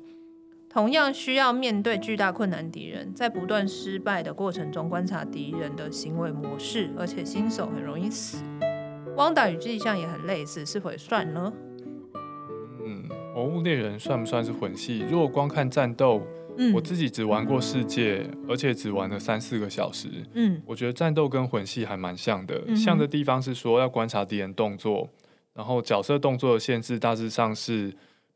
[0.70, 8.44] 同样需要面对巨大困难敌人，在不断失败的过程中观察敌人的行为模式，而且新手很容易死。
[9.16, 11.54] 汪达与巨象也很类似，是否也算呢？
[12.84, 13.04] 嗯，
[13.36, 15.06] 魔物猎人算不算是魂系？
[15.08, 16.24] 如果光看战斗，
[16.58, 20.08] 嗯，我自己只玩过世界，而且只玩了三四个小时。
[20.34, 25.08] 嗯，我觉得战斗跟魂系还蛮像的，嗯、像的地方是说要观察敌人动作，
[25.54, 27.94] 然后角色动作的限制大致上是。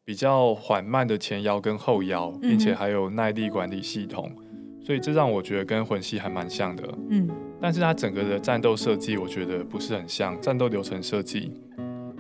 [0.08, 6.84] 比较缓慢的前摇跟后摇，并且还有耐力管理系统，嗯、所以这让我觉得跟魂系还蛮像的。
[7.10, 10.40] 嗯，但是它整个的战斗设计，我觉得不是很像。
[10.40, 11.52] 战斗流程设计，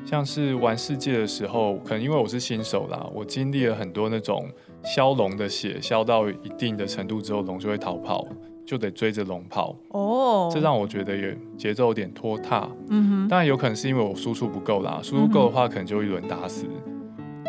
[0.05, 4.49] 像是玩世界的时候，可能因为我是新手啦，我经历了很多那种
[4.83, 8.27] 消龙的血，消到一定的程度之后，龙就会逃跑，
[8.67, 9.73] 就得追着龙跑。
[9.91, 12.69] 哦，这让我觉得有节奏有点拖沓。
[12.89, 16.65] 嗯哼，当然有可能是因为我输出不够啦，输出够的话，可能就一轮打死。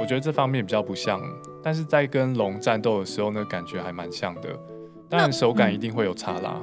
[0.01, 1.21] 我觉得这方面比较不像，
[1.61, 4.49] 但是在跟龙战斗的时候呢，感觉还蛮像的。
[5.09, 6.61] 当然手感一定会有差啦。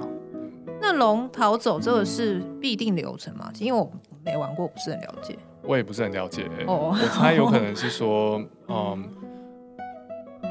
[0.79, 3.51] 那龙逃走这个是必定流程吗？
[3.59, 3.91] 因为我
[4.23, 5.37] 没玩过，不是很了解。
[5.63, 6.47] 我也不是很了解。
[6.67, 9.03] 哦，我猜有可能是说， 嗯，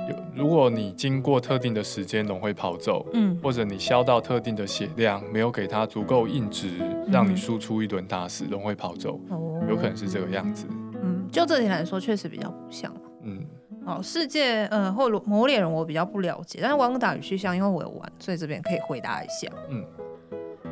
[0.08, 6.70] 有如果你经过特定的时间，龙会跑走，嗯，或者你消到特定的血量，没有给它足够硬直，
[7.08, 9.20] 让你输出一轮打死，龙会跑走，
[9.68, 10.66] 有可能是这个样子。
[11.02, 12.92] 嗯就这点来说，确实比较不像。
[13.22, 13.44] 嗯，
[13.86, 19.50] 哦，世界，呃，或魔物猎人我比较不了解，但是汪达与巨像，因为我有玩，所以这边可以回答一下。
[19.68, 19.84] 嗯，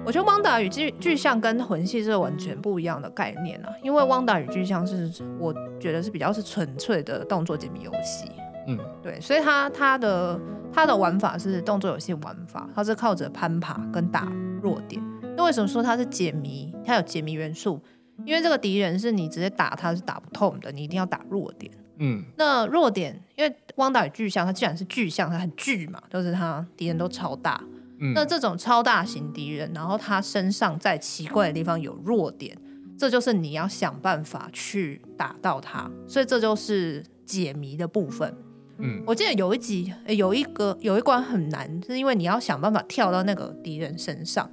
[0.06, 8.30] 我觉得汪达与巨巨像跟魂系是完全不一样的概念啊，因为汪达与巨像是我觉得是比较是纯粹的动作解谜游戏。
[8.66, 10.40] 嗯，对，所以它它的
[10.72, 14.30] 它的玩法是动作游戏玩法，它是靠着攀爬跟打
[14.62, 15.02] 弱点。
[15.36, 16.74] 那为什么说它是解谜？
[16.84, 17.80] 它有解谜元素。
[18.26, 21.72] 因为这个敌人是你直接打他是打不痛的，你一定要打弱点。
[21.96, 27.60] 嗯，那弱点，因为汪达与巨像，它既然是巨像，它很巨嘛，就是它敌人都超大。
[27.98, 32.56] 嗯，那这种超大型敌人，然后他身上在奇怪的地方有弱点，
[32.96, 35.90] 这就是你要想办法去打到他。
[36.06, 38.36] 所以这就是解谜的部分。
[38.82, 44.50] 嗯，我记得有一集有一个有一关很难，是因为你要想办法跳到那个敌人身上。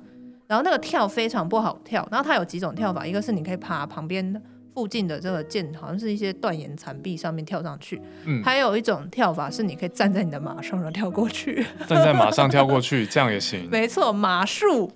[0.47, 4.41] 然后那个跳非常不好跳，然后它有几种跳法，一个是你可以爬旁边
[4.73, 13.69] 附近的这个箭，好像是一些断岩残壁上面跳上去，嗯，还有一种跳法是你可以站在你的马上然后跳过去，站在马上跳过去，这样也行。
[13.69, 14.91] 没错，马术，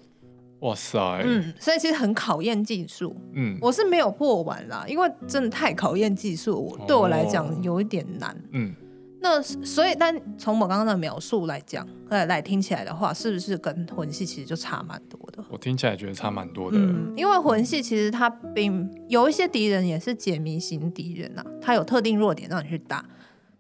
[0.62, 8.74] 哇塞，嗯，所以其实很考验技术，嗯，我是没有破完啦，因为真的太考验技术，我对我来讲有一点难，嗯。
[9.24, 15.42] 那所以，但从我刚刚的描述来讲，来来听起来的话，是不是跟魂系其实就差蛮多的？
[15.50, 16.78] 我听起来觉得差蛮多的。
[16.78, 23.06] 嗯，因为魂系其实它并有一些敌人也是解谜型敌人啊，它有特定弱点让你去打，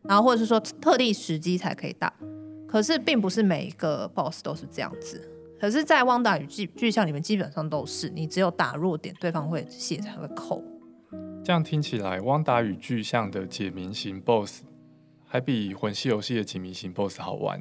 [0.01, 2.13] 然后或者是说特定时机才可以打。
[2.67, 5.29] 可是并不是每一个 BOSS 都是这样子。
[5.61, 10.61] 可是，在汪达与巨巨像里面，基本上都是你只有打弱点，对方会血才会扣。
[11.41, 14.63] 这样听起来，汪达与巨像的解谜型 BOSS。
[15.33, 17.59] 还比魂系游戏的解谜型 BOSS 好玩。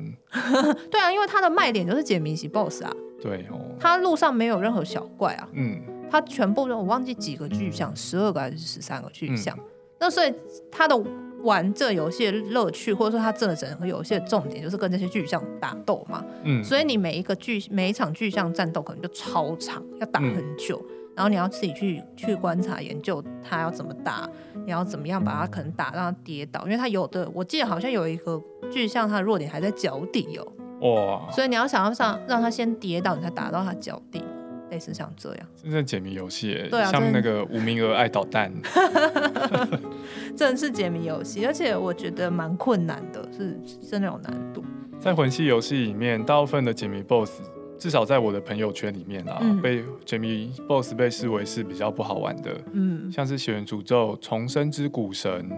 [0.92, 2.92] 对啊，因为它的卖点就是解谜型 BOSS 啊。
[3.18, 3.58] 对哦。
[3.80, 5.48] 它路上没有任何小怪啊。
[5.54, 5.80] 嗯。
[6.10, 9.56] 它全部我忘记几个巨像，十二个还是十三个巨像。
[9.56, 9.64] 嗯、
[10.00, 10.34] 那所以
[10.70, 10.94] 它的
[11.40, 16.22] 玩这游戏的乐趣，或者说它这整个游戏的重点，就是跟这些巨像打斗嘛。
[16.44, 16.62] 嗯。
[16.62, 20.78] 所以你每一个巨每一场巨像战斗可能就超长，要打很久。
[20.90, 24.28] 嗯然后你要自己去去观察研究他要怎么打，
[24.64, 30.38] 你要怎么样把他可能打让他跌倒，因为他有的我记得好像有一个巨像他的弱点还在脚底
[30.80, 31.32] 哦，哇！
[31.32, 34.22] 所以你要想要让让他先跌倒，你才打到他脚底，
[34.70, 35.46] 类似像这样。
[35.62, 38.50] 真的解谜游戏，对啊，像那个无名鹅爱捣蛋，
[40.34, 44.64] 真的是解谜游戏，而且我觉得蛮困难的，是真的有难度。
[44.98, 47.42] 在魂系游戏里面，大部分的解谜 BOSS。
[47.82, 55.50] 至少在我的朋友圈里面啊，嗯、被解谜 BOSS 被视为是比较不好玩的，嗯，像是血源诅咒、重生之古神，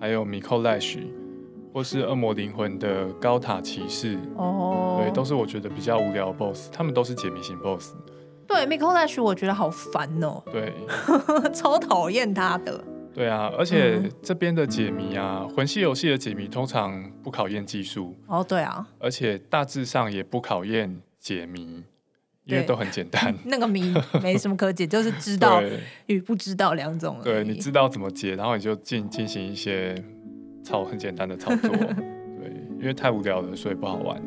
[0.00, 0.98] 还有 Micolash，
[1.72, 7.92] 或是恶魔灵魂的高塔骑士，哦，对，都是我觉得比较无聊的 BOSS，他们都是解谜型 BOSS。
[8.48, 10.72] 对 Micolash 我觉得好烦哦，对，
[11.54, 12.82] 超讨厌他的。
[13.14, 21.00] 对啊，而且这边的解谜啊，魂系游戏的解谜通常不考验技术，哦，对啊，而且大致上也不考验。
[21.22, 21.84] 解谜，
[22.44, 23.32] 因为都很简单。
[23.46, 25.62] 那个谜没什么可解，就是知道
[26.06, 27.20] 与不知道两种。
[27.22, 30.04] 对，你知道怎么解，然后你就进进行一些
[30.64, 31.70] 操很简单的操作。
[31.78, 34.20] 对，因为太无聊了，所以不好玩。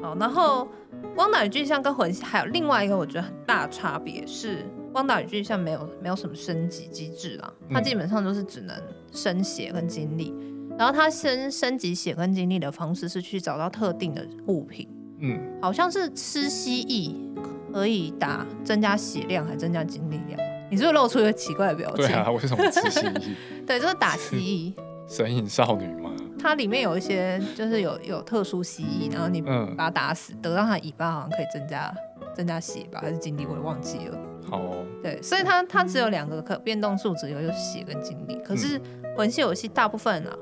[0.00, 0.68] 好，然后
[1.16, 8.80] 汪达与巨像跟魂系还有另外一个我觉得很大差别是，汪达与巨像没有没有什么升级机制啦，它基本上就是只能
[9.10, 10.32] 升血跟精力。
[10.78, 14.88] 然后它升升级血跟精力的方式是去找到特定的物品。
[15.22, 20.38] 嗯，好像是吃蜥蜴可以打增加血量还增加精力量。
[20.70, 22.06] 你是不是露出一个奇怪的表情？
[22.06, 23.34] 对啊，为什么吃蜥蜴？
[23.66, 24.74] 对，就是打蜥蜴。
[25.08, 26.10] 神隐少女吗？
[26.38, 31.94] 它里面有一些就是有有特殊蜥蜴，然后你把它打死，得到它尾巴好像可以增加
[32.34, 33.46] 增加血吧，还是精力？
[33.46, 34.18] 我也忘记了。
[34.48, 34.84] 好哦。
[35.02, 38.40] 对，所以它它只有两个可变动数值，有就是血跟精力。
[38.44, 38.80] 可是
[39.16, 40.36] 魂系游戏大部分啊，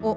[0.00, 0.16] 我。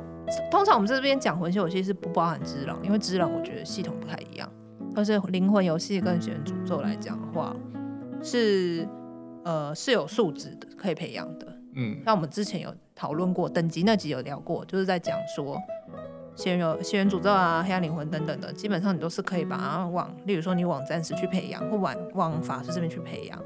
[0.52, 4.50] 通常我们这边讲魂系游戏是不包含只狼，因为只狼我觉得系统不太一样。
[4.94, 7.56] 但是灵魂游戏跟血源诅咒来讲的话，
[8.22, 8.88] 是
[9.44, 11.48] 呃是有素质的，可以培养的。
[11.76, 15.62] 嗯，那我们之前有讨论过等级那集有聊过，就是在讲说
[16.36, 23.40] 血源血源诅咒啊、黑暗灵魂等等的，基本上你都是可以把它往，例如说你往战士去培养，或往往法师这边去培养，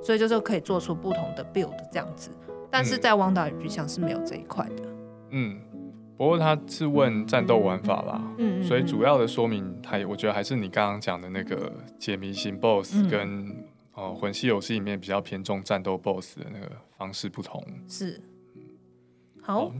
[0.00, 2.30] 所以就是可以做出不同的 build 这样子。
[2.70, 4.82] 但是在汪达与巨像是没有这一块的。
[5.30, 5.58] 嗯。
[6.16, 13.48] 不过他是问战斗玩法啦，嗯，所以主要的说明，还我觉得还是你刚刚讲的那个解谜型 BOSS 跟
[13.94, 17.64] 哦、嗯、魂系游戏里面比较偏重战斗 BOSS 的那个方式不同。
[17.88, 18.20] 是，
[19.40, 19.72] 好，好，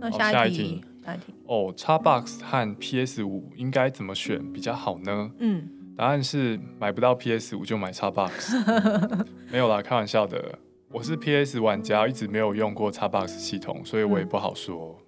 [0.00, 5.30] 那下一题，下一题哦，Xbox 和 PS 五应该怎么选比较好呢？
[5.38, 8.56] 嗯，答案是买不到 PS 五就买 Xbox，
[9.52, 10.58] 没有啦，开玩笑的。
[10.92, 14.98] 我是 PS 玩家，一直没有用过 Xbox 系统，所以我也不好说。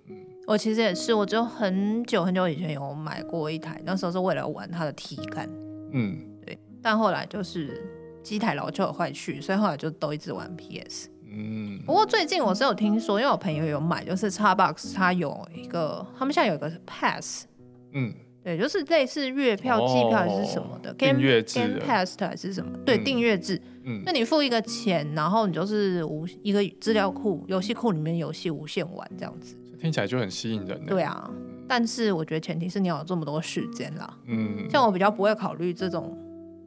[0.52, 5.48] 嗯我其实也是，我就很久很久以前有买过一台，那时候是为了玩它的体感，
[5.92, 6.58] 嗯，对。
[6.82, 7.82] 但后来就是
[8.22, 11.08] 机台老旧坏去，所以后来就都一直玩 PS。
[11.26, 11.80] 嗯。
[11.86, 17.46] 不过最近我是有听说，因为我朋友有买，就是 Xbox 它有一个，他们现在有一个 Pass，
[17.94, 18.12] 嗯，
[18.44, 22.76] 对，就是类似月票、季票还是什么的订阅制，Game Pass 还是什么？
[22.84, 23.58] 对，订阅制。
[23.84, 24.02] 嗯。
[24.04, 29.56] 那你付一个钱，然后你就是无一个资料库、游戏库里面游戏无限玩这样子。
[29.82, 30.80] 听起来就很吸引人。
[30.86, 31.28] 对啊，
[31.66, 34.16] 但是我觉得前提是你要有这么多时间啦。
[34.26, 36.16] 嗯，像我比较不会考虑这种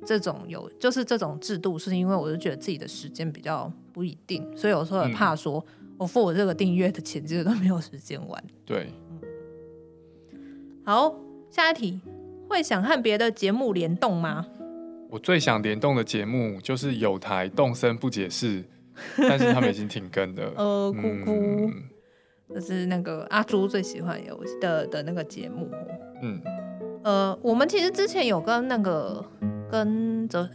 [0.06, 5.65] 这种有就是这种制度，是因为我就觉得自己的时间比较不一定，所以有时候很怕说
[5.97, 8.43] 我付我这个订阅的钱，其实都没有时间玩。
[8.65, 9.21] 对，嗯。
[10.84, 11.15] 好，
[11.49, 12.01] 下一题，
[12.49, 14.45] 会想和别的节目联动吗？
[15.10, 18.62] 我最想联动的节目就是有台动森不解释，
[19.17, 20.51] 但是他们已经停更了。
[20.58, 21.32] 呃，姑姑。
[21.71, 21.84] 嗯
[22.53, 25.67] 就是那个阿朱最喜欢游戏的的那个节目，
[26.21, 26.41] 嗯，
[27.03, 29.23] 呃，我们其实之前有跟那个
[29.69, 30.47] 跟哲，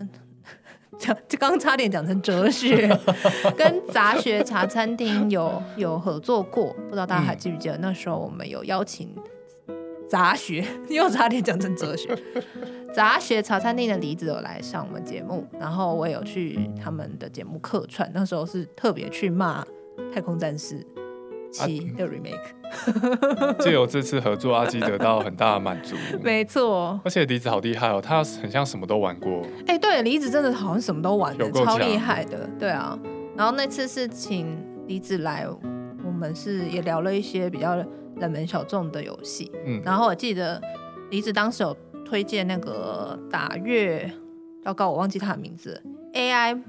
[0.99, 2.89] 讲就刚刚差点讲成哲学，
[3.59, 7.77] 跟杂学茶餐厅有有合作过，不知道大家还记不记得？
[7.77, 9.15] 嗯、那时候我们有邀请
[10.09, 12.17] 杂学， 又差点讲成哲学，
[12.95, 19.67] 杂学茶餐厅的李子有来上我们节目，然后我也有去他们的节目客串，那时候是特别去骂
[20.15, 20.87] 太空战士。
[21.51, 25.97] 七的 remake， 借由这次合作，阿基得到很大的满足。
[26.23, 29.43] 没错，而且梨子好厉害哦，他很像什么都玩过。
[29.67, 32.49] 哎、欸，对，梨子真的好像什么都玩的，超厉害的。
[32.59, 32.99] 对啊，
[33.37, 35.47] 然后那次是请梨子来，
[36.05, 37.75] 我们是也聊了一些比较
[38.17, 39.51] 冷门小众的游戏。
[39.67, 40.61] 嗯，然后我记得
[41.11, 44.11] 梨子当时有推荐那个打月，
[44.63, 45.83] 糟糕，我忘记他的名字
[46.15, 46.61] ，AI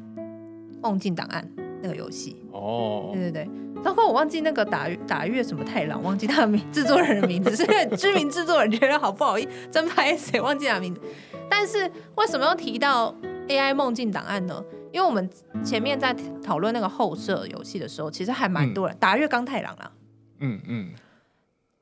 [0.82, 1.48] 梦境档案
[1.82, 2.38] 那个游戏。
[2.52, 3.50] 哦，对对对。
[3.84, 11.02] 包括我忘记那个打打月什么太郎，忘记他的名制作人的名字，是因为知名制作人觉得好不好意思，真拍谁忘记他的名字。
[11.50, 13.14] 但是为什么要提到
[13.48, 14.64] AI 梦境档案呢？
[14.92, 15.30] 因为我们
[15.64, 19.92] 前面在讨论那个后设游戏的时候，其实还蛮多人、嗯、打月刚太郎啦。
[20.40, 20.90] 嗯嗯。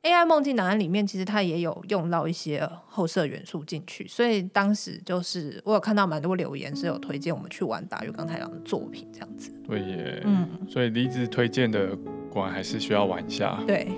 [0.01, 9.51] AI 梦境档案里面，其实它也有用到一些后设元素进去，所以当时就是我有看到蛮多留言是有推荐我们去玩打月刚太郎的作品这样子。
[9.67, 11.93] 对耶，嗯，所以离子推荐的
[12.31, 13.61] 果然还是需要玩一下。
[13.67, 13.89] 对，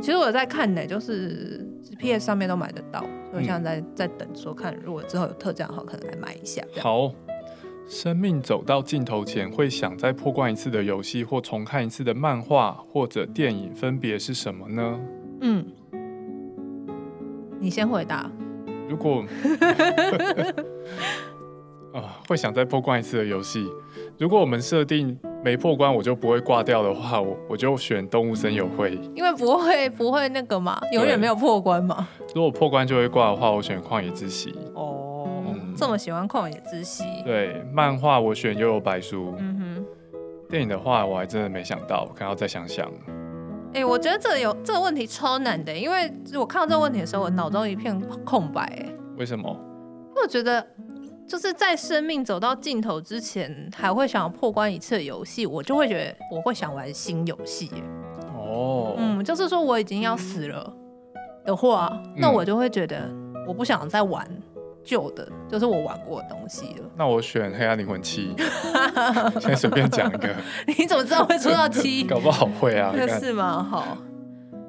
[0.00, 1.64] 其实我在看呢，就是
[2.00, 6.60] PS 上面都买得到，所以现在在在等说看，如果之后有特价的话，可能来买一下。
[6.80, 7.12] 好，
[7.88, 14.98] 生命走到尽头前会想再破关一次的游戏或重看一次的漫画或者电影，分别是什么呢？
[15.40, 15.64] 嗯，
[17.58, 18.30] 你先回答。
[18.88, 19.24] 如果
[21.92, 23.66] 啊， 会想再破关一次的游戏，
[24.18, 32.08] 如果我们设定没破关我就不会挂掉的话，我我就选动物森友会，因为不会不会那个嘛，永远没有破关嘛。
[32.34, 34.54] 如果破关就会挂的话，我选旷野之息。
[34.74, 37.04] 哦，嗯，这么喜欢旷野之息。
[37.24, 39.34] 对，漫画我选悠悠白书。
[39.38, 39.84] 嗯哼。
[40.48, 42.88] 电影的话，我还真的没想到，可能要再想想。
[43.76, 48.62] 哎、欸，我觉得这个有这个问题超难的，因为我看到这个问题的时候，我脑中一片空白。
[48.62, 49.54] 哎，为什么？
[50.16, 50.66] 我觉得
[51.28, 57.70] 就是在生命走到尽头之前，还会想要破关一次的游戏，我就会觉得我会想玩新游戏。
[58.34, 60.72] 哦，嗯，就是说我已经要死了
[61.44, 63.10] 的话，嗯、那我就会觉得
[63.46, 64.26] 我不想再玩。
[64.86, 66.88] 旧的，就是我玩过的东西了。
[66.96, 68.32] 那我选《黑暗灵魂七》，
[69.42, 70.34] 先随便讲一个。
[70.78, 72.04] 你怎么知道会出到七？
[72.08, 72.92] 搞不好会啊。
[72.96, 73.62] 那是吗？
[73.62, 73.98] 好。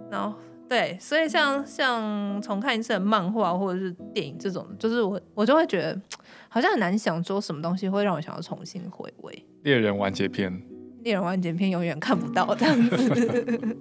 [0.10, 0.36] 然后
[0.68, 6.02] 对，所以像像重看一次的漫画或者是电影这种，就是我我就会觉得
[6.50, 9.46] 好像很难想说什么东西会让我想要重新回味。
[9.64, 10.62] 猎人完结篇。
[11.04, 13.78] 猎人完结篇永远看不到这样子。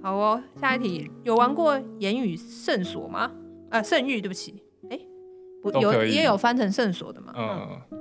[0.00, 3.30] 好哦，下一题，有玩过《言语圣所》吗？
[3.68, 4.98] 啊，圣域，对不起，哎、
[5.80, 7.32] 有也有翻成圣所的嘛？
[7.36, 7.98] 嗯，嗯，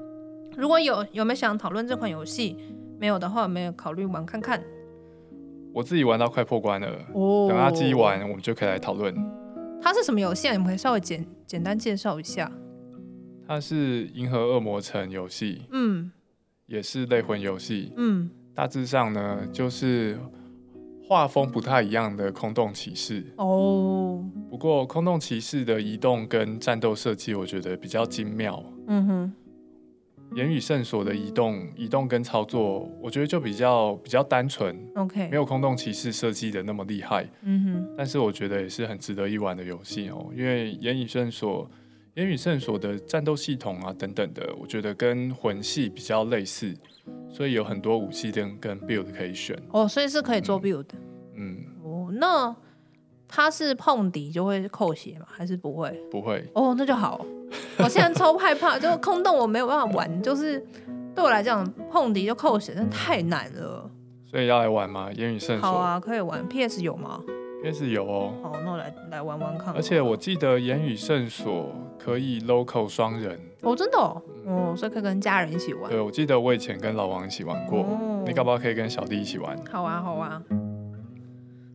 [0.55, 2.55] 如果有，有没有想讨论这款游戏？
[2.99, 4.63] 没有的话，有没有考虑玩看看？
[5.73, 9.13] 我自己玩到快破关了，哦，等阿基玩，我们就可以来讨论。
[9.81, 10.51] 它是什么游戏啊？
[10.51, 12.51] 你们可以稍微简简单介绍一下。
[13.47, 16.11] 它是《银河恶魔城》游戏，嗯，
[16.67, 20.19] 也是类魂游戏，嗯，大致上呢就是。
[21.07, 28.61] 画风不太一样的空洞骑士哦，不过空洞骑士的移动跟战斗设计，我觉得比较精妙。
[28.87, 29.33] 嗯哼，
[30.35, 34.77] 言语圣所的移动、移动跟操作，我觉得就比较比较单纯。
[34.95, 37.25] OK，没有空洞骑士设计的那么厉害。
[37.43, 41.71] 嗯哼，但是我觉得也是很值得一玩的游戏哦，因为言语圣所、
[42.15, 46.75] 言语圣所的战斗系统啊等等的，我觉得跟魂系比较类似。
[47.29, 50.85] 所以有很多武器跟跟 build 可以选哦，所以是可以做 build
[51.35, 51.57] 嗯。
[51.57, 52.55] 嗯，哦，那
[53.27, 55.25] 他是碰敌就会扣血吗？
[55.29, 55.89] 还是不会？
[56.09, 56.43] 不会。
[56.53, 57.25] 哦，那就好。
[57.79, 60.59] 我现在超害怕，就空洞我没有办法玩，就是
[61.15, 63.89] 对我来讲碰敌就扣血，真的太难了。
[64.25, 65.09] 所以要来玩吗？
[65.13, 65.69] 盐与圣所。
[65.69, 66.45] 好啊，可以玩。
[66.49, 67.21] PS 有吗
[67.63, 68.33] ？PS 有哦。
[68.41, 69.73] 好，那我来来玩玩看。
[69.73, 73.39] 而且我记得言语圣所可以 local 双人。
[73.61, 74.21] 哦，真的哦。
[74.45, 75.91] 哦，所以可以跟家人一起玩。
[75.91, 77.79] 对，我记得我以前跟老王一起玩过。
[77.79, 79.57] 哦，你搞不好可以跟小弟一起玩。
[79.69, 80.41] 好啊，好啊。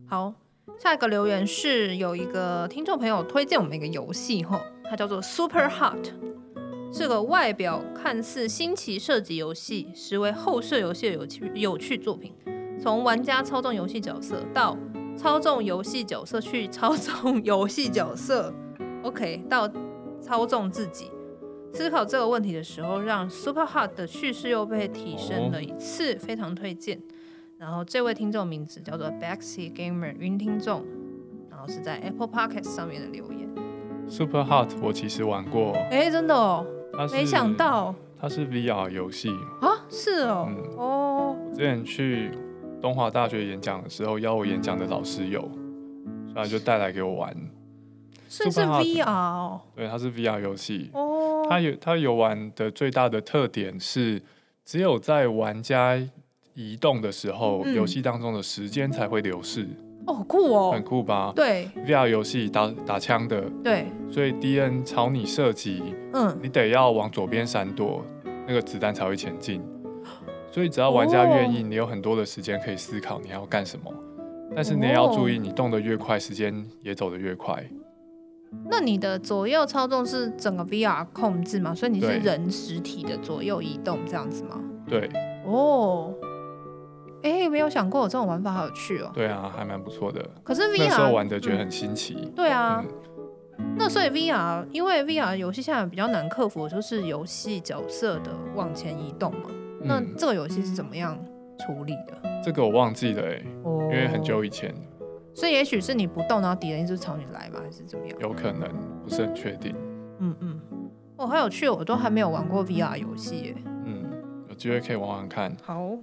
[0.07, 0.33] 好，
[0.79, 4.59] 下一个留言是有一个听众朋友推荐我们一个游戏哈，
[4.89, 6.07] 它叫做 Super Hot，
[6.91, 12.33] 是个外表看似新奇射击游戏，实为后设游戏的有趣有趣作品。
[12.81, 14.77] 从玩家操纵游戏角色到
[15.15, 18.53] 操纵游戏角色去操纵游戏角色，
[19.03, 19.69] OK，到
[20.21, 21.11] 操纵自己。
[21.73, 27.01] 思考这个问题的时候，让 Super Hot 的叙事又被提升了一次，非常推荐。
[27.57, 30.85] 然后这位听众名字叫做 Backseat Gamer 云听众，
[31.49, 33.49] 然后是在 Apple Podcast 上面的留言。
[34.07, 36.65] Super Hot 我其实玩过，哎，真的哦，
[37.11, 39.29] 没想到它是 VR 游戏
[39.61, 41.35] 啊，是哦，嗯、哦。
[41.49, 42.31] 我之前去
[42.83, 45.49] 东华大学演讲的时候，邀我演讲的老师有，
[46.33, 47.33] 所以就带来给我玩。
[48.27, 51.47] 是是 VR 哦，对，它是 VR 游戏哦。
[51.49, 54.21] 它有它游玩的最大的特点是，
[54.65, 55.97] 只有在玩家
[56.55, 59.65] 移动的时候，游戏、嗯、当中的时间才会流逝。
[60.05, 61.31] 哦，酷哦，很酷吧？
[61.33, 65.81] 对，VR 游戏打打枪的，对，所以敌人朝你射击，
[66.11, 68.03] 嗯，你得要往左边闪躲，
[68.45, 69.61] 那个子弹才会前进。
[70.53, 73.91] 所以只要玩家愿意，哦、你有很多的时间可以思考你要干什么。
[74.55, 77.67] 但是你也要注意，你动得越快，时间也走得越快。
[78.69, 81.73] 那你的左右操纵是整个 VR 控制吗？
[81.73, 84.61] 所以你是人实体的左右移动这样子吗？
[84.87, 85.09] 对。
[85.43, 86.13] 哦。
[87.23, 89.09] 哎、欸，没有想过有这种玩法，好有趣哦。
[89.11, 90.23] 对啊，还蛮不错的。
[90.43, 92.15] 可是 VR 那时候玩的觉得很新奇。
[92.21, 92.85] 嗯、对啊。
[93.57, 99.49] 嗯、那所以 VR，因为 VR 游戏现在比较难克服，就是游戏角色的往前移动嘛。
[99.83, 101.17] 嗯、那这个游戏是怎么样
[101.59, 102.41] 处理的？
[102.43, 104.73] 这个我忘记了哎、欸，哦、因为很久以前。
[105.35, 107.59] 所以也许是你不动，然后敌人一直朝你来吧？
[107.63, 108.17] 还是怎么样？
[108.19, 108.69] 有可能，
[109.03, 109.75] 不是很确定。
[110.19, 110.61] 嗯嗯，
[111.17, 113.55] 哦，好有趣，我都还没有玩过 VR 游戏耶。
[113.85, 114.05] 嗯，
[114.47, 115.55] 有机会可以玩玩看。
[115.63, 115.97] 好。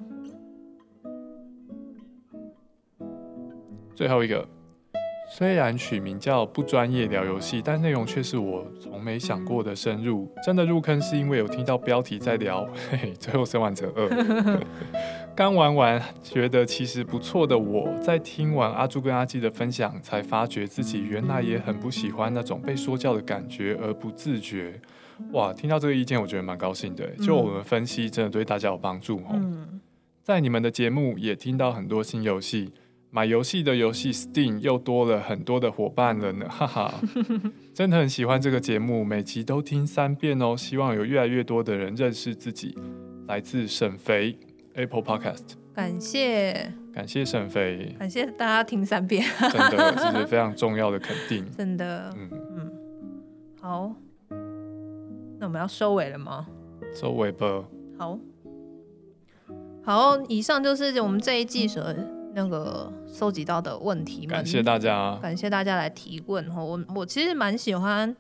[3.95, 4.47] 最后一个。
[5.33, 10.29] 虽然取名叫不专业聊游戏，但内容却是我从没想过的深入。
[10.45, 14.61] 真的入坑是因为有听到标题在聊，嘿嘿，最后生完者二。
[15.37, 24.81] 刚玩完，觉得其实不错的我，我在听完阿朱跟阿基的分享，才发觉自己原来也很不喜欢那种被说教的感觉，而不自觉。
[25.31, 27.07] 哇，听到这个意见，我觉得蛮高兴的。
[27.25, 29.31] 就我们分析，真的对大家有帮助哦。
[29.35, 29.81] 嗯、
[30.25, 32.73] 在你们的节目也听到很多新游戏。
[33.11, 36.95] 买游戏的游戏 Steam 又多了很多的伙伴了呢，哈哈！
[37.75, 40.57] 真的很喜欢这个节目，每集都听三遍哦。
[40.57, 42.77] 希望有越来越多的人认识自己。
[43.27, 44.37] 来自沈肥
[44.75, 52.73] Apple Podcast，感谢感谢沈肥，感谢大家听三遍，真的这是非常重要的肯定， 真的，嗯嗯，
[53.61, 53.95] 好，
[55.39, 56.49] 那我们要收尾了吗？
[56.93, 57.65] 收尾吧。
[57.97, 58.19] 好，
[59.85, 61.93] 好，以上就是我们这一季所
[62.35, 66.63] 那个收集到的问题，感谢大家，感谢大家来提问哈。
[66.63, 68.15] 我我其实蛮喜欢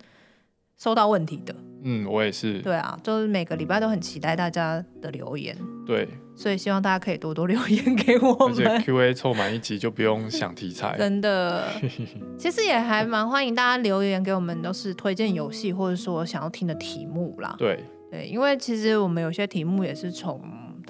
[0.76, 1.54] 收到问题的。
[1.82, 2.58] 嗯，我也是。
[2.60, 5.56] 对啊，就是每个礼拜都很期待大家的留言。
[5.86, 6.06] 对，
[6.36, 8.66] 所以希望大家可以多多留言给我们。
[8.66, 10.96] 而且 Q&A 凑满一集就不用想题材。
[10.98, 11.64] 真的，
[12.36, 17.54] 其实也还蛮欢迎大家留言给我们，都是推荐游戏或者说想要听的题目啦。
[17.58, 20.38] 对对，因为其实我们有些题目也是从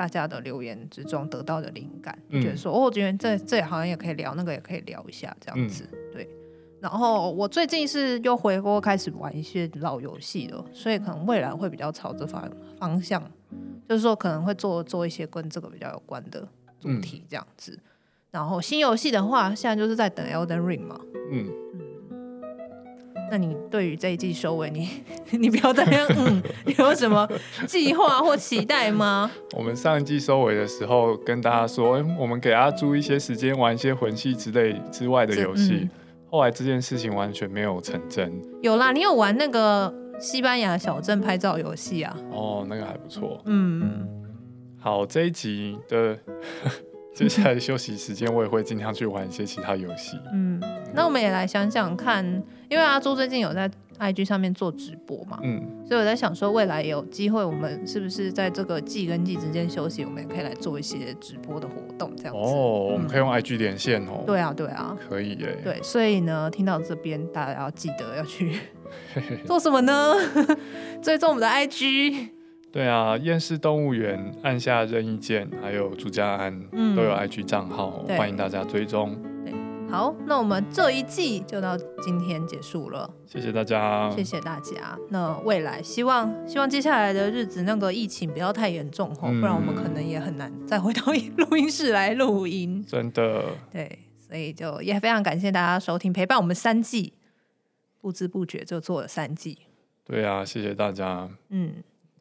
[0.01, 5.87] 大家的留言之中得到的灵感，嗯、觉得说哦，我觉得这这好像也可以聊，那个也可以聊一下这样子。
[5.93, 6.27] 嗯、对。
[6.81, 13.23] 然后我最近是又回锅开始玩一些老游戏了，所以可能未来会比较朝这方方向，
[13.87, 16.49] 就是说可能会做做一些跟这个比较有关的
[16.81, 17.73] 主题这样子。
[17.73, 17.83] 嗯、
[18.31, 20.99] 然后新游戏的话，现在就是在等 Elden Ring 嘛。
[21.31, 21.81] 嗯嗯。
[23.31, 24.89] 那你对于这一季收尾，你
[25.31, 27.29] 你不要这样，嗯，你有什么
[27.67, 29.31] 计划或期待吗？
[29.57, 35.89] 我们上一季收尾的时候跟大家说，我们给阿朱一些时间玩一些魂系之类之外的游戏。
[36.29, 38.33] 后来这件事情完全没有成真。
[38.63, 42.17] 有啦，你有玩那个西班牙小镇拍照游戏啊？
[42.31, 43.41] 哦，那个还不错。
[43.47, 44.07] 嗯，
[44.79, 46.17] 好，这一集的
[47.13, 50.17] 接下来的休息时间，我也会尽量去玩一些其他游戏。
[50.33, 50.63] 嗯，
[50.95, 52.25] 那我们也来想想看，
[52.71, 53.71] 因为阿朱最近有在。
[54.01, 62.41] IG 上面做直播嘛，嗯，所以我在想说，未来有机会，我们是不是在这个季跟季之间休息，我们也可以来做一些直播的活动，这样子。
[62.41, 64.25] 哦，我们可以用 IG 连线哦。
[64.27, 65.55] 对啊，对啊，可以耶。
[65.63, 68.59] 对，所以呢，听到这边，大家要记得要去
[69.45, 70.15] 做什么呢？
[71.05, 72.29] 追踪我们的 IG。
[72.73, 76.59] 对啊，厌世动物园按下任意键，还有朱家安
[76.97, 79.15] 都有 IG 账号，欢迎大家追踪。
[79.91, 83.11] 好，那我们这一季就到今天结束了。
[83.27, 84.97] 谢谢大家，谢谢大家。
[85.09, 91.03] 那未来希望希望接下来的日子那个疫情不要太严重哦，嗯、不然我们可能也很难再回到
[91.37, 92.85] 录音室来录音。
[92.87, 97.15] 真的，对，所以就也非常感谢大家收听陪伴我们三季，
[98.01, 99.59] 不知不觉就做了三季。
[100.05, 101.29] 对啊，谢谢大家。
[101.49, 101.75] 嗯，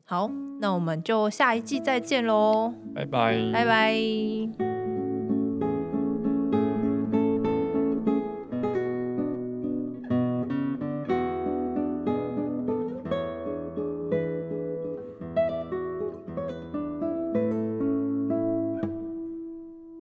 [0.06, 4.69] 好，那我们就下一季再见喽，拜拜，拜拜。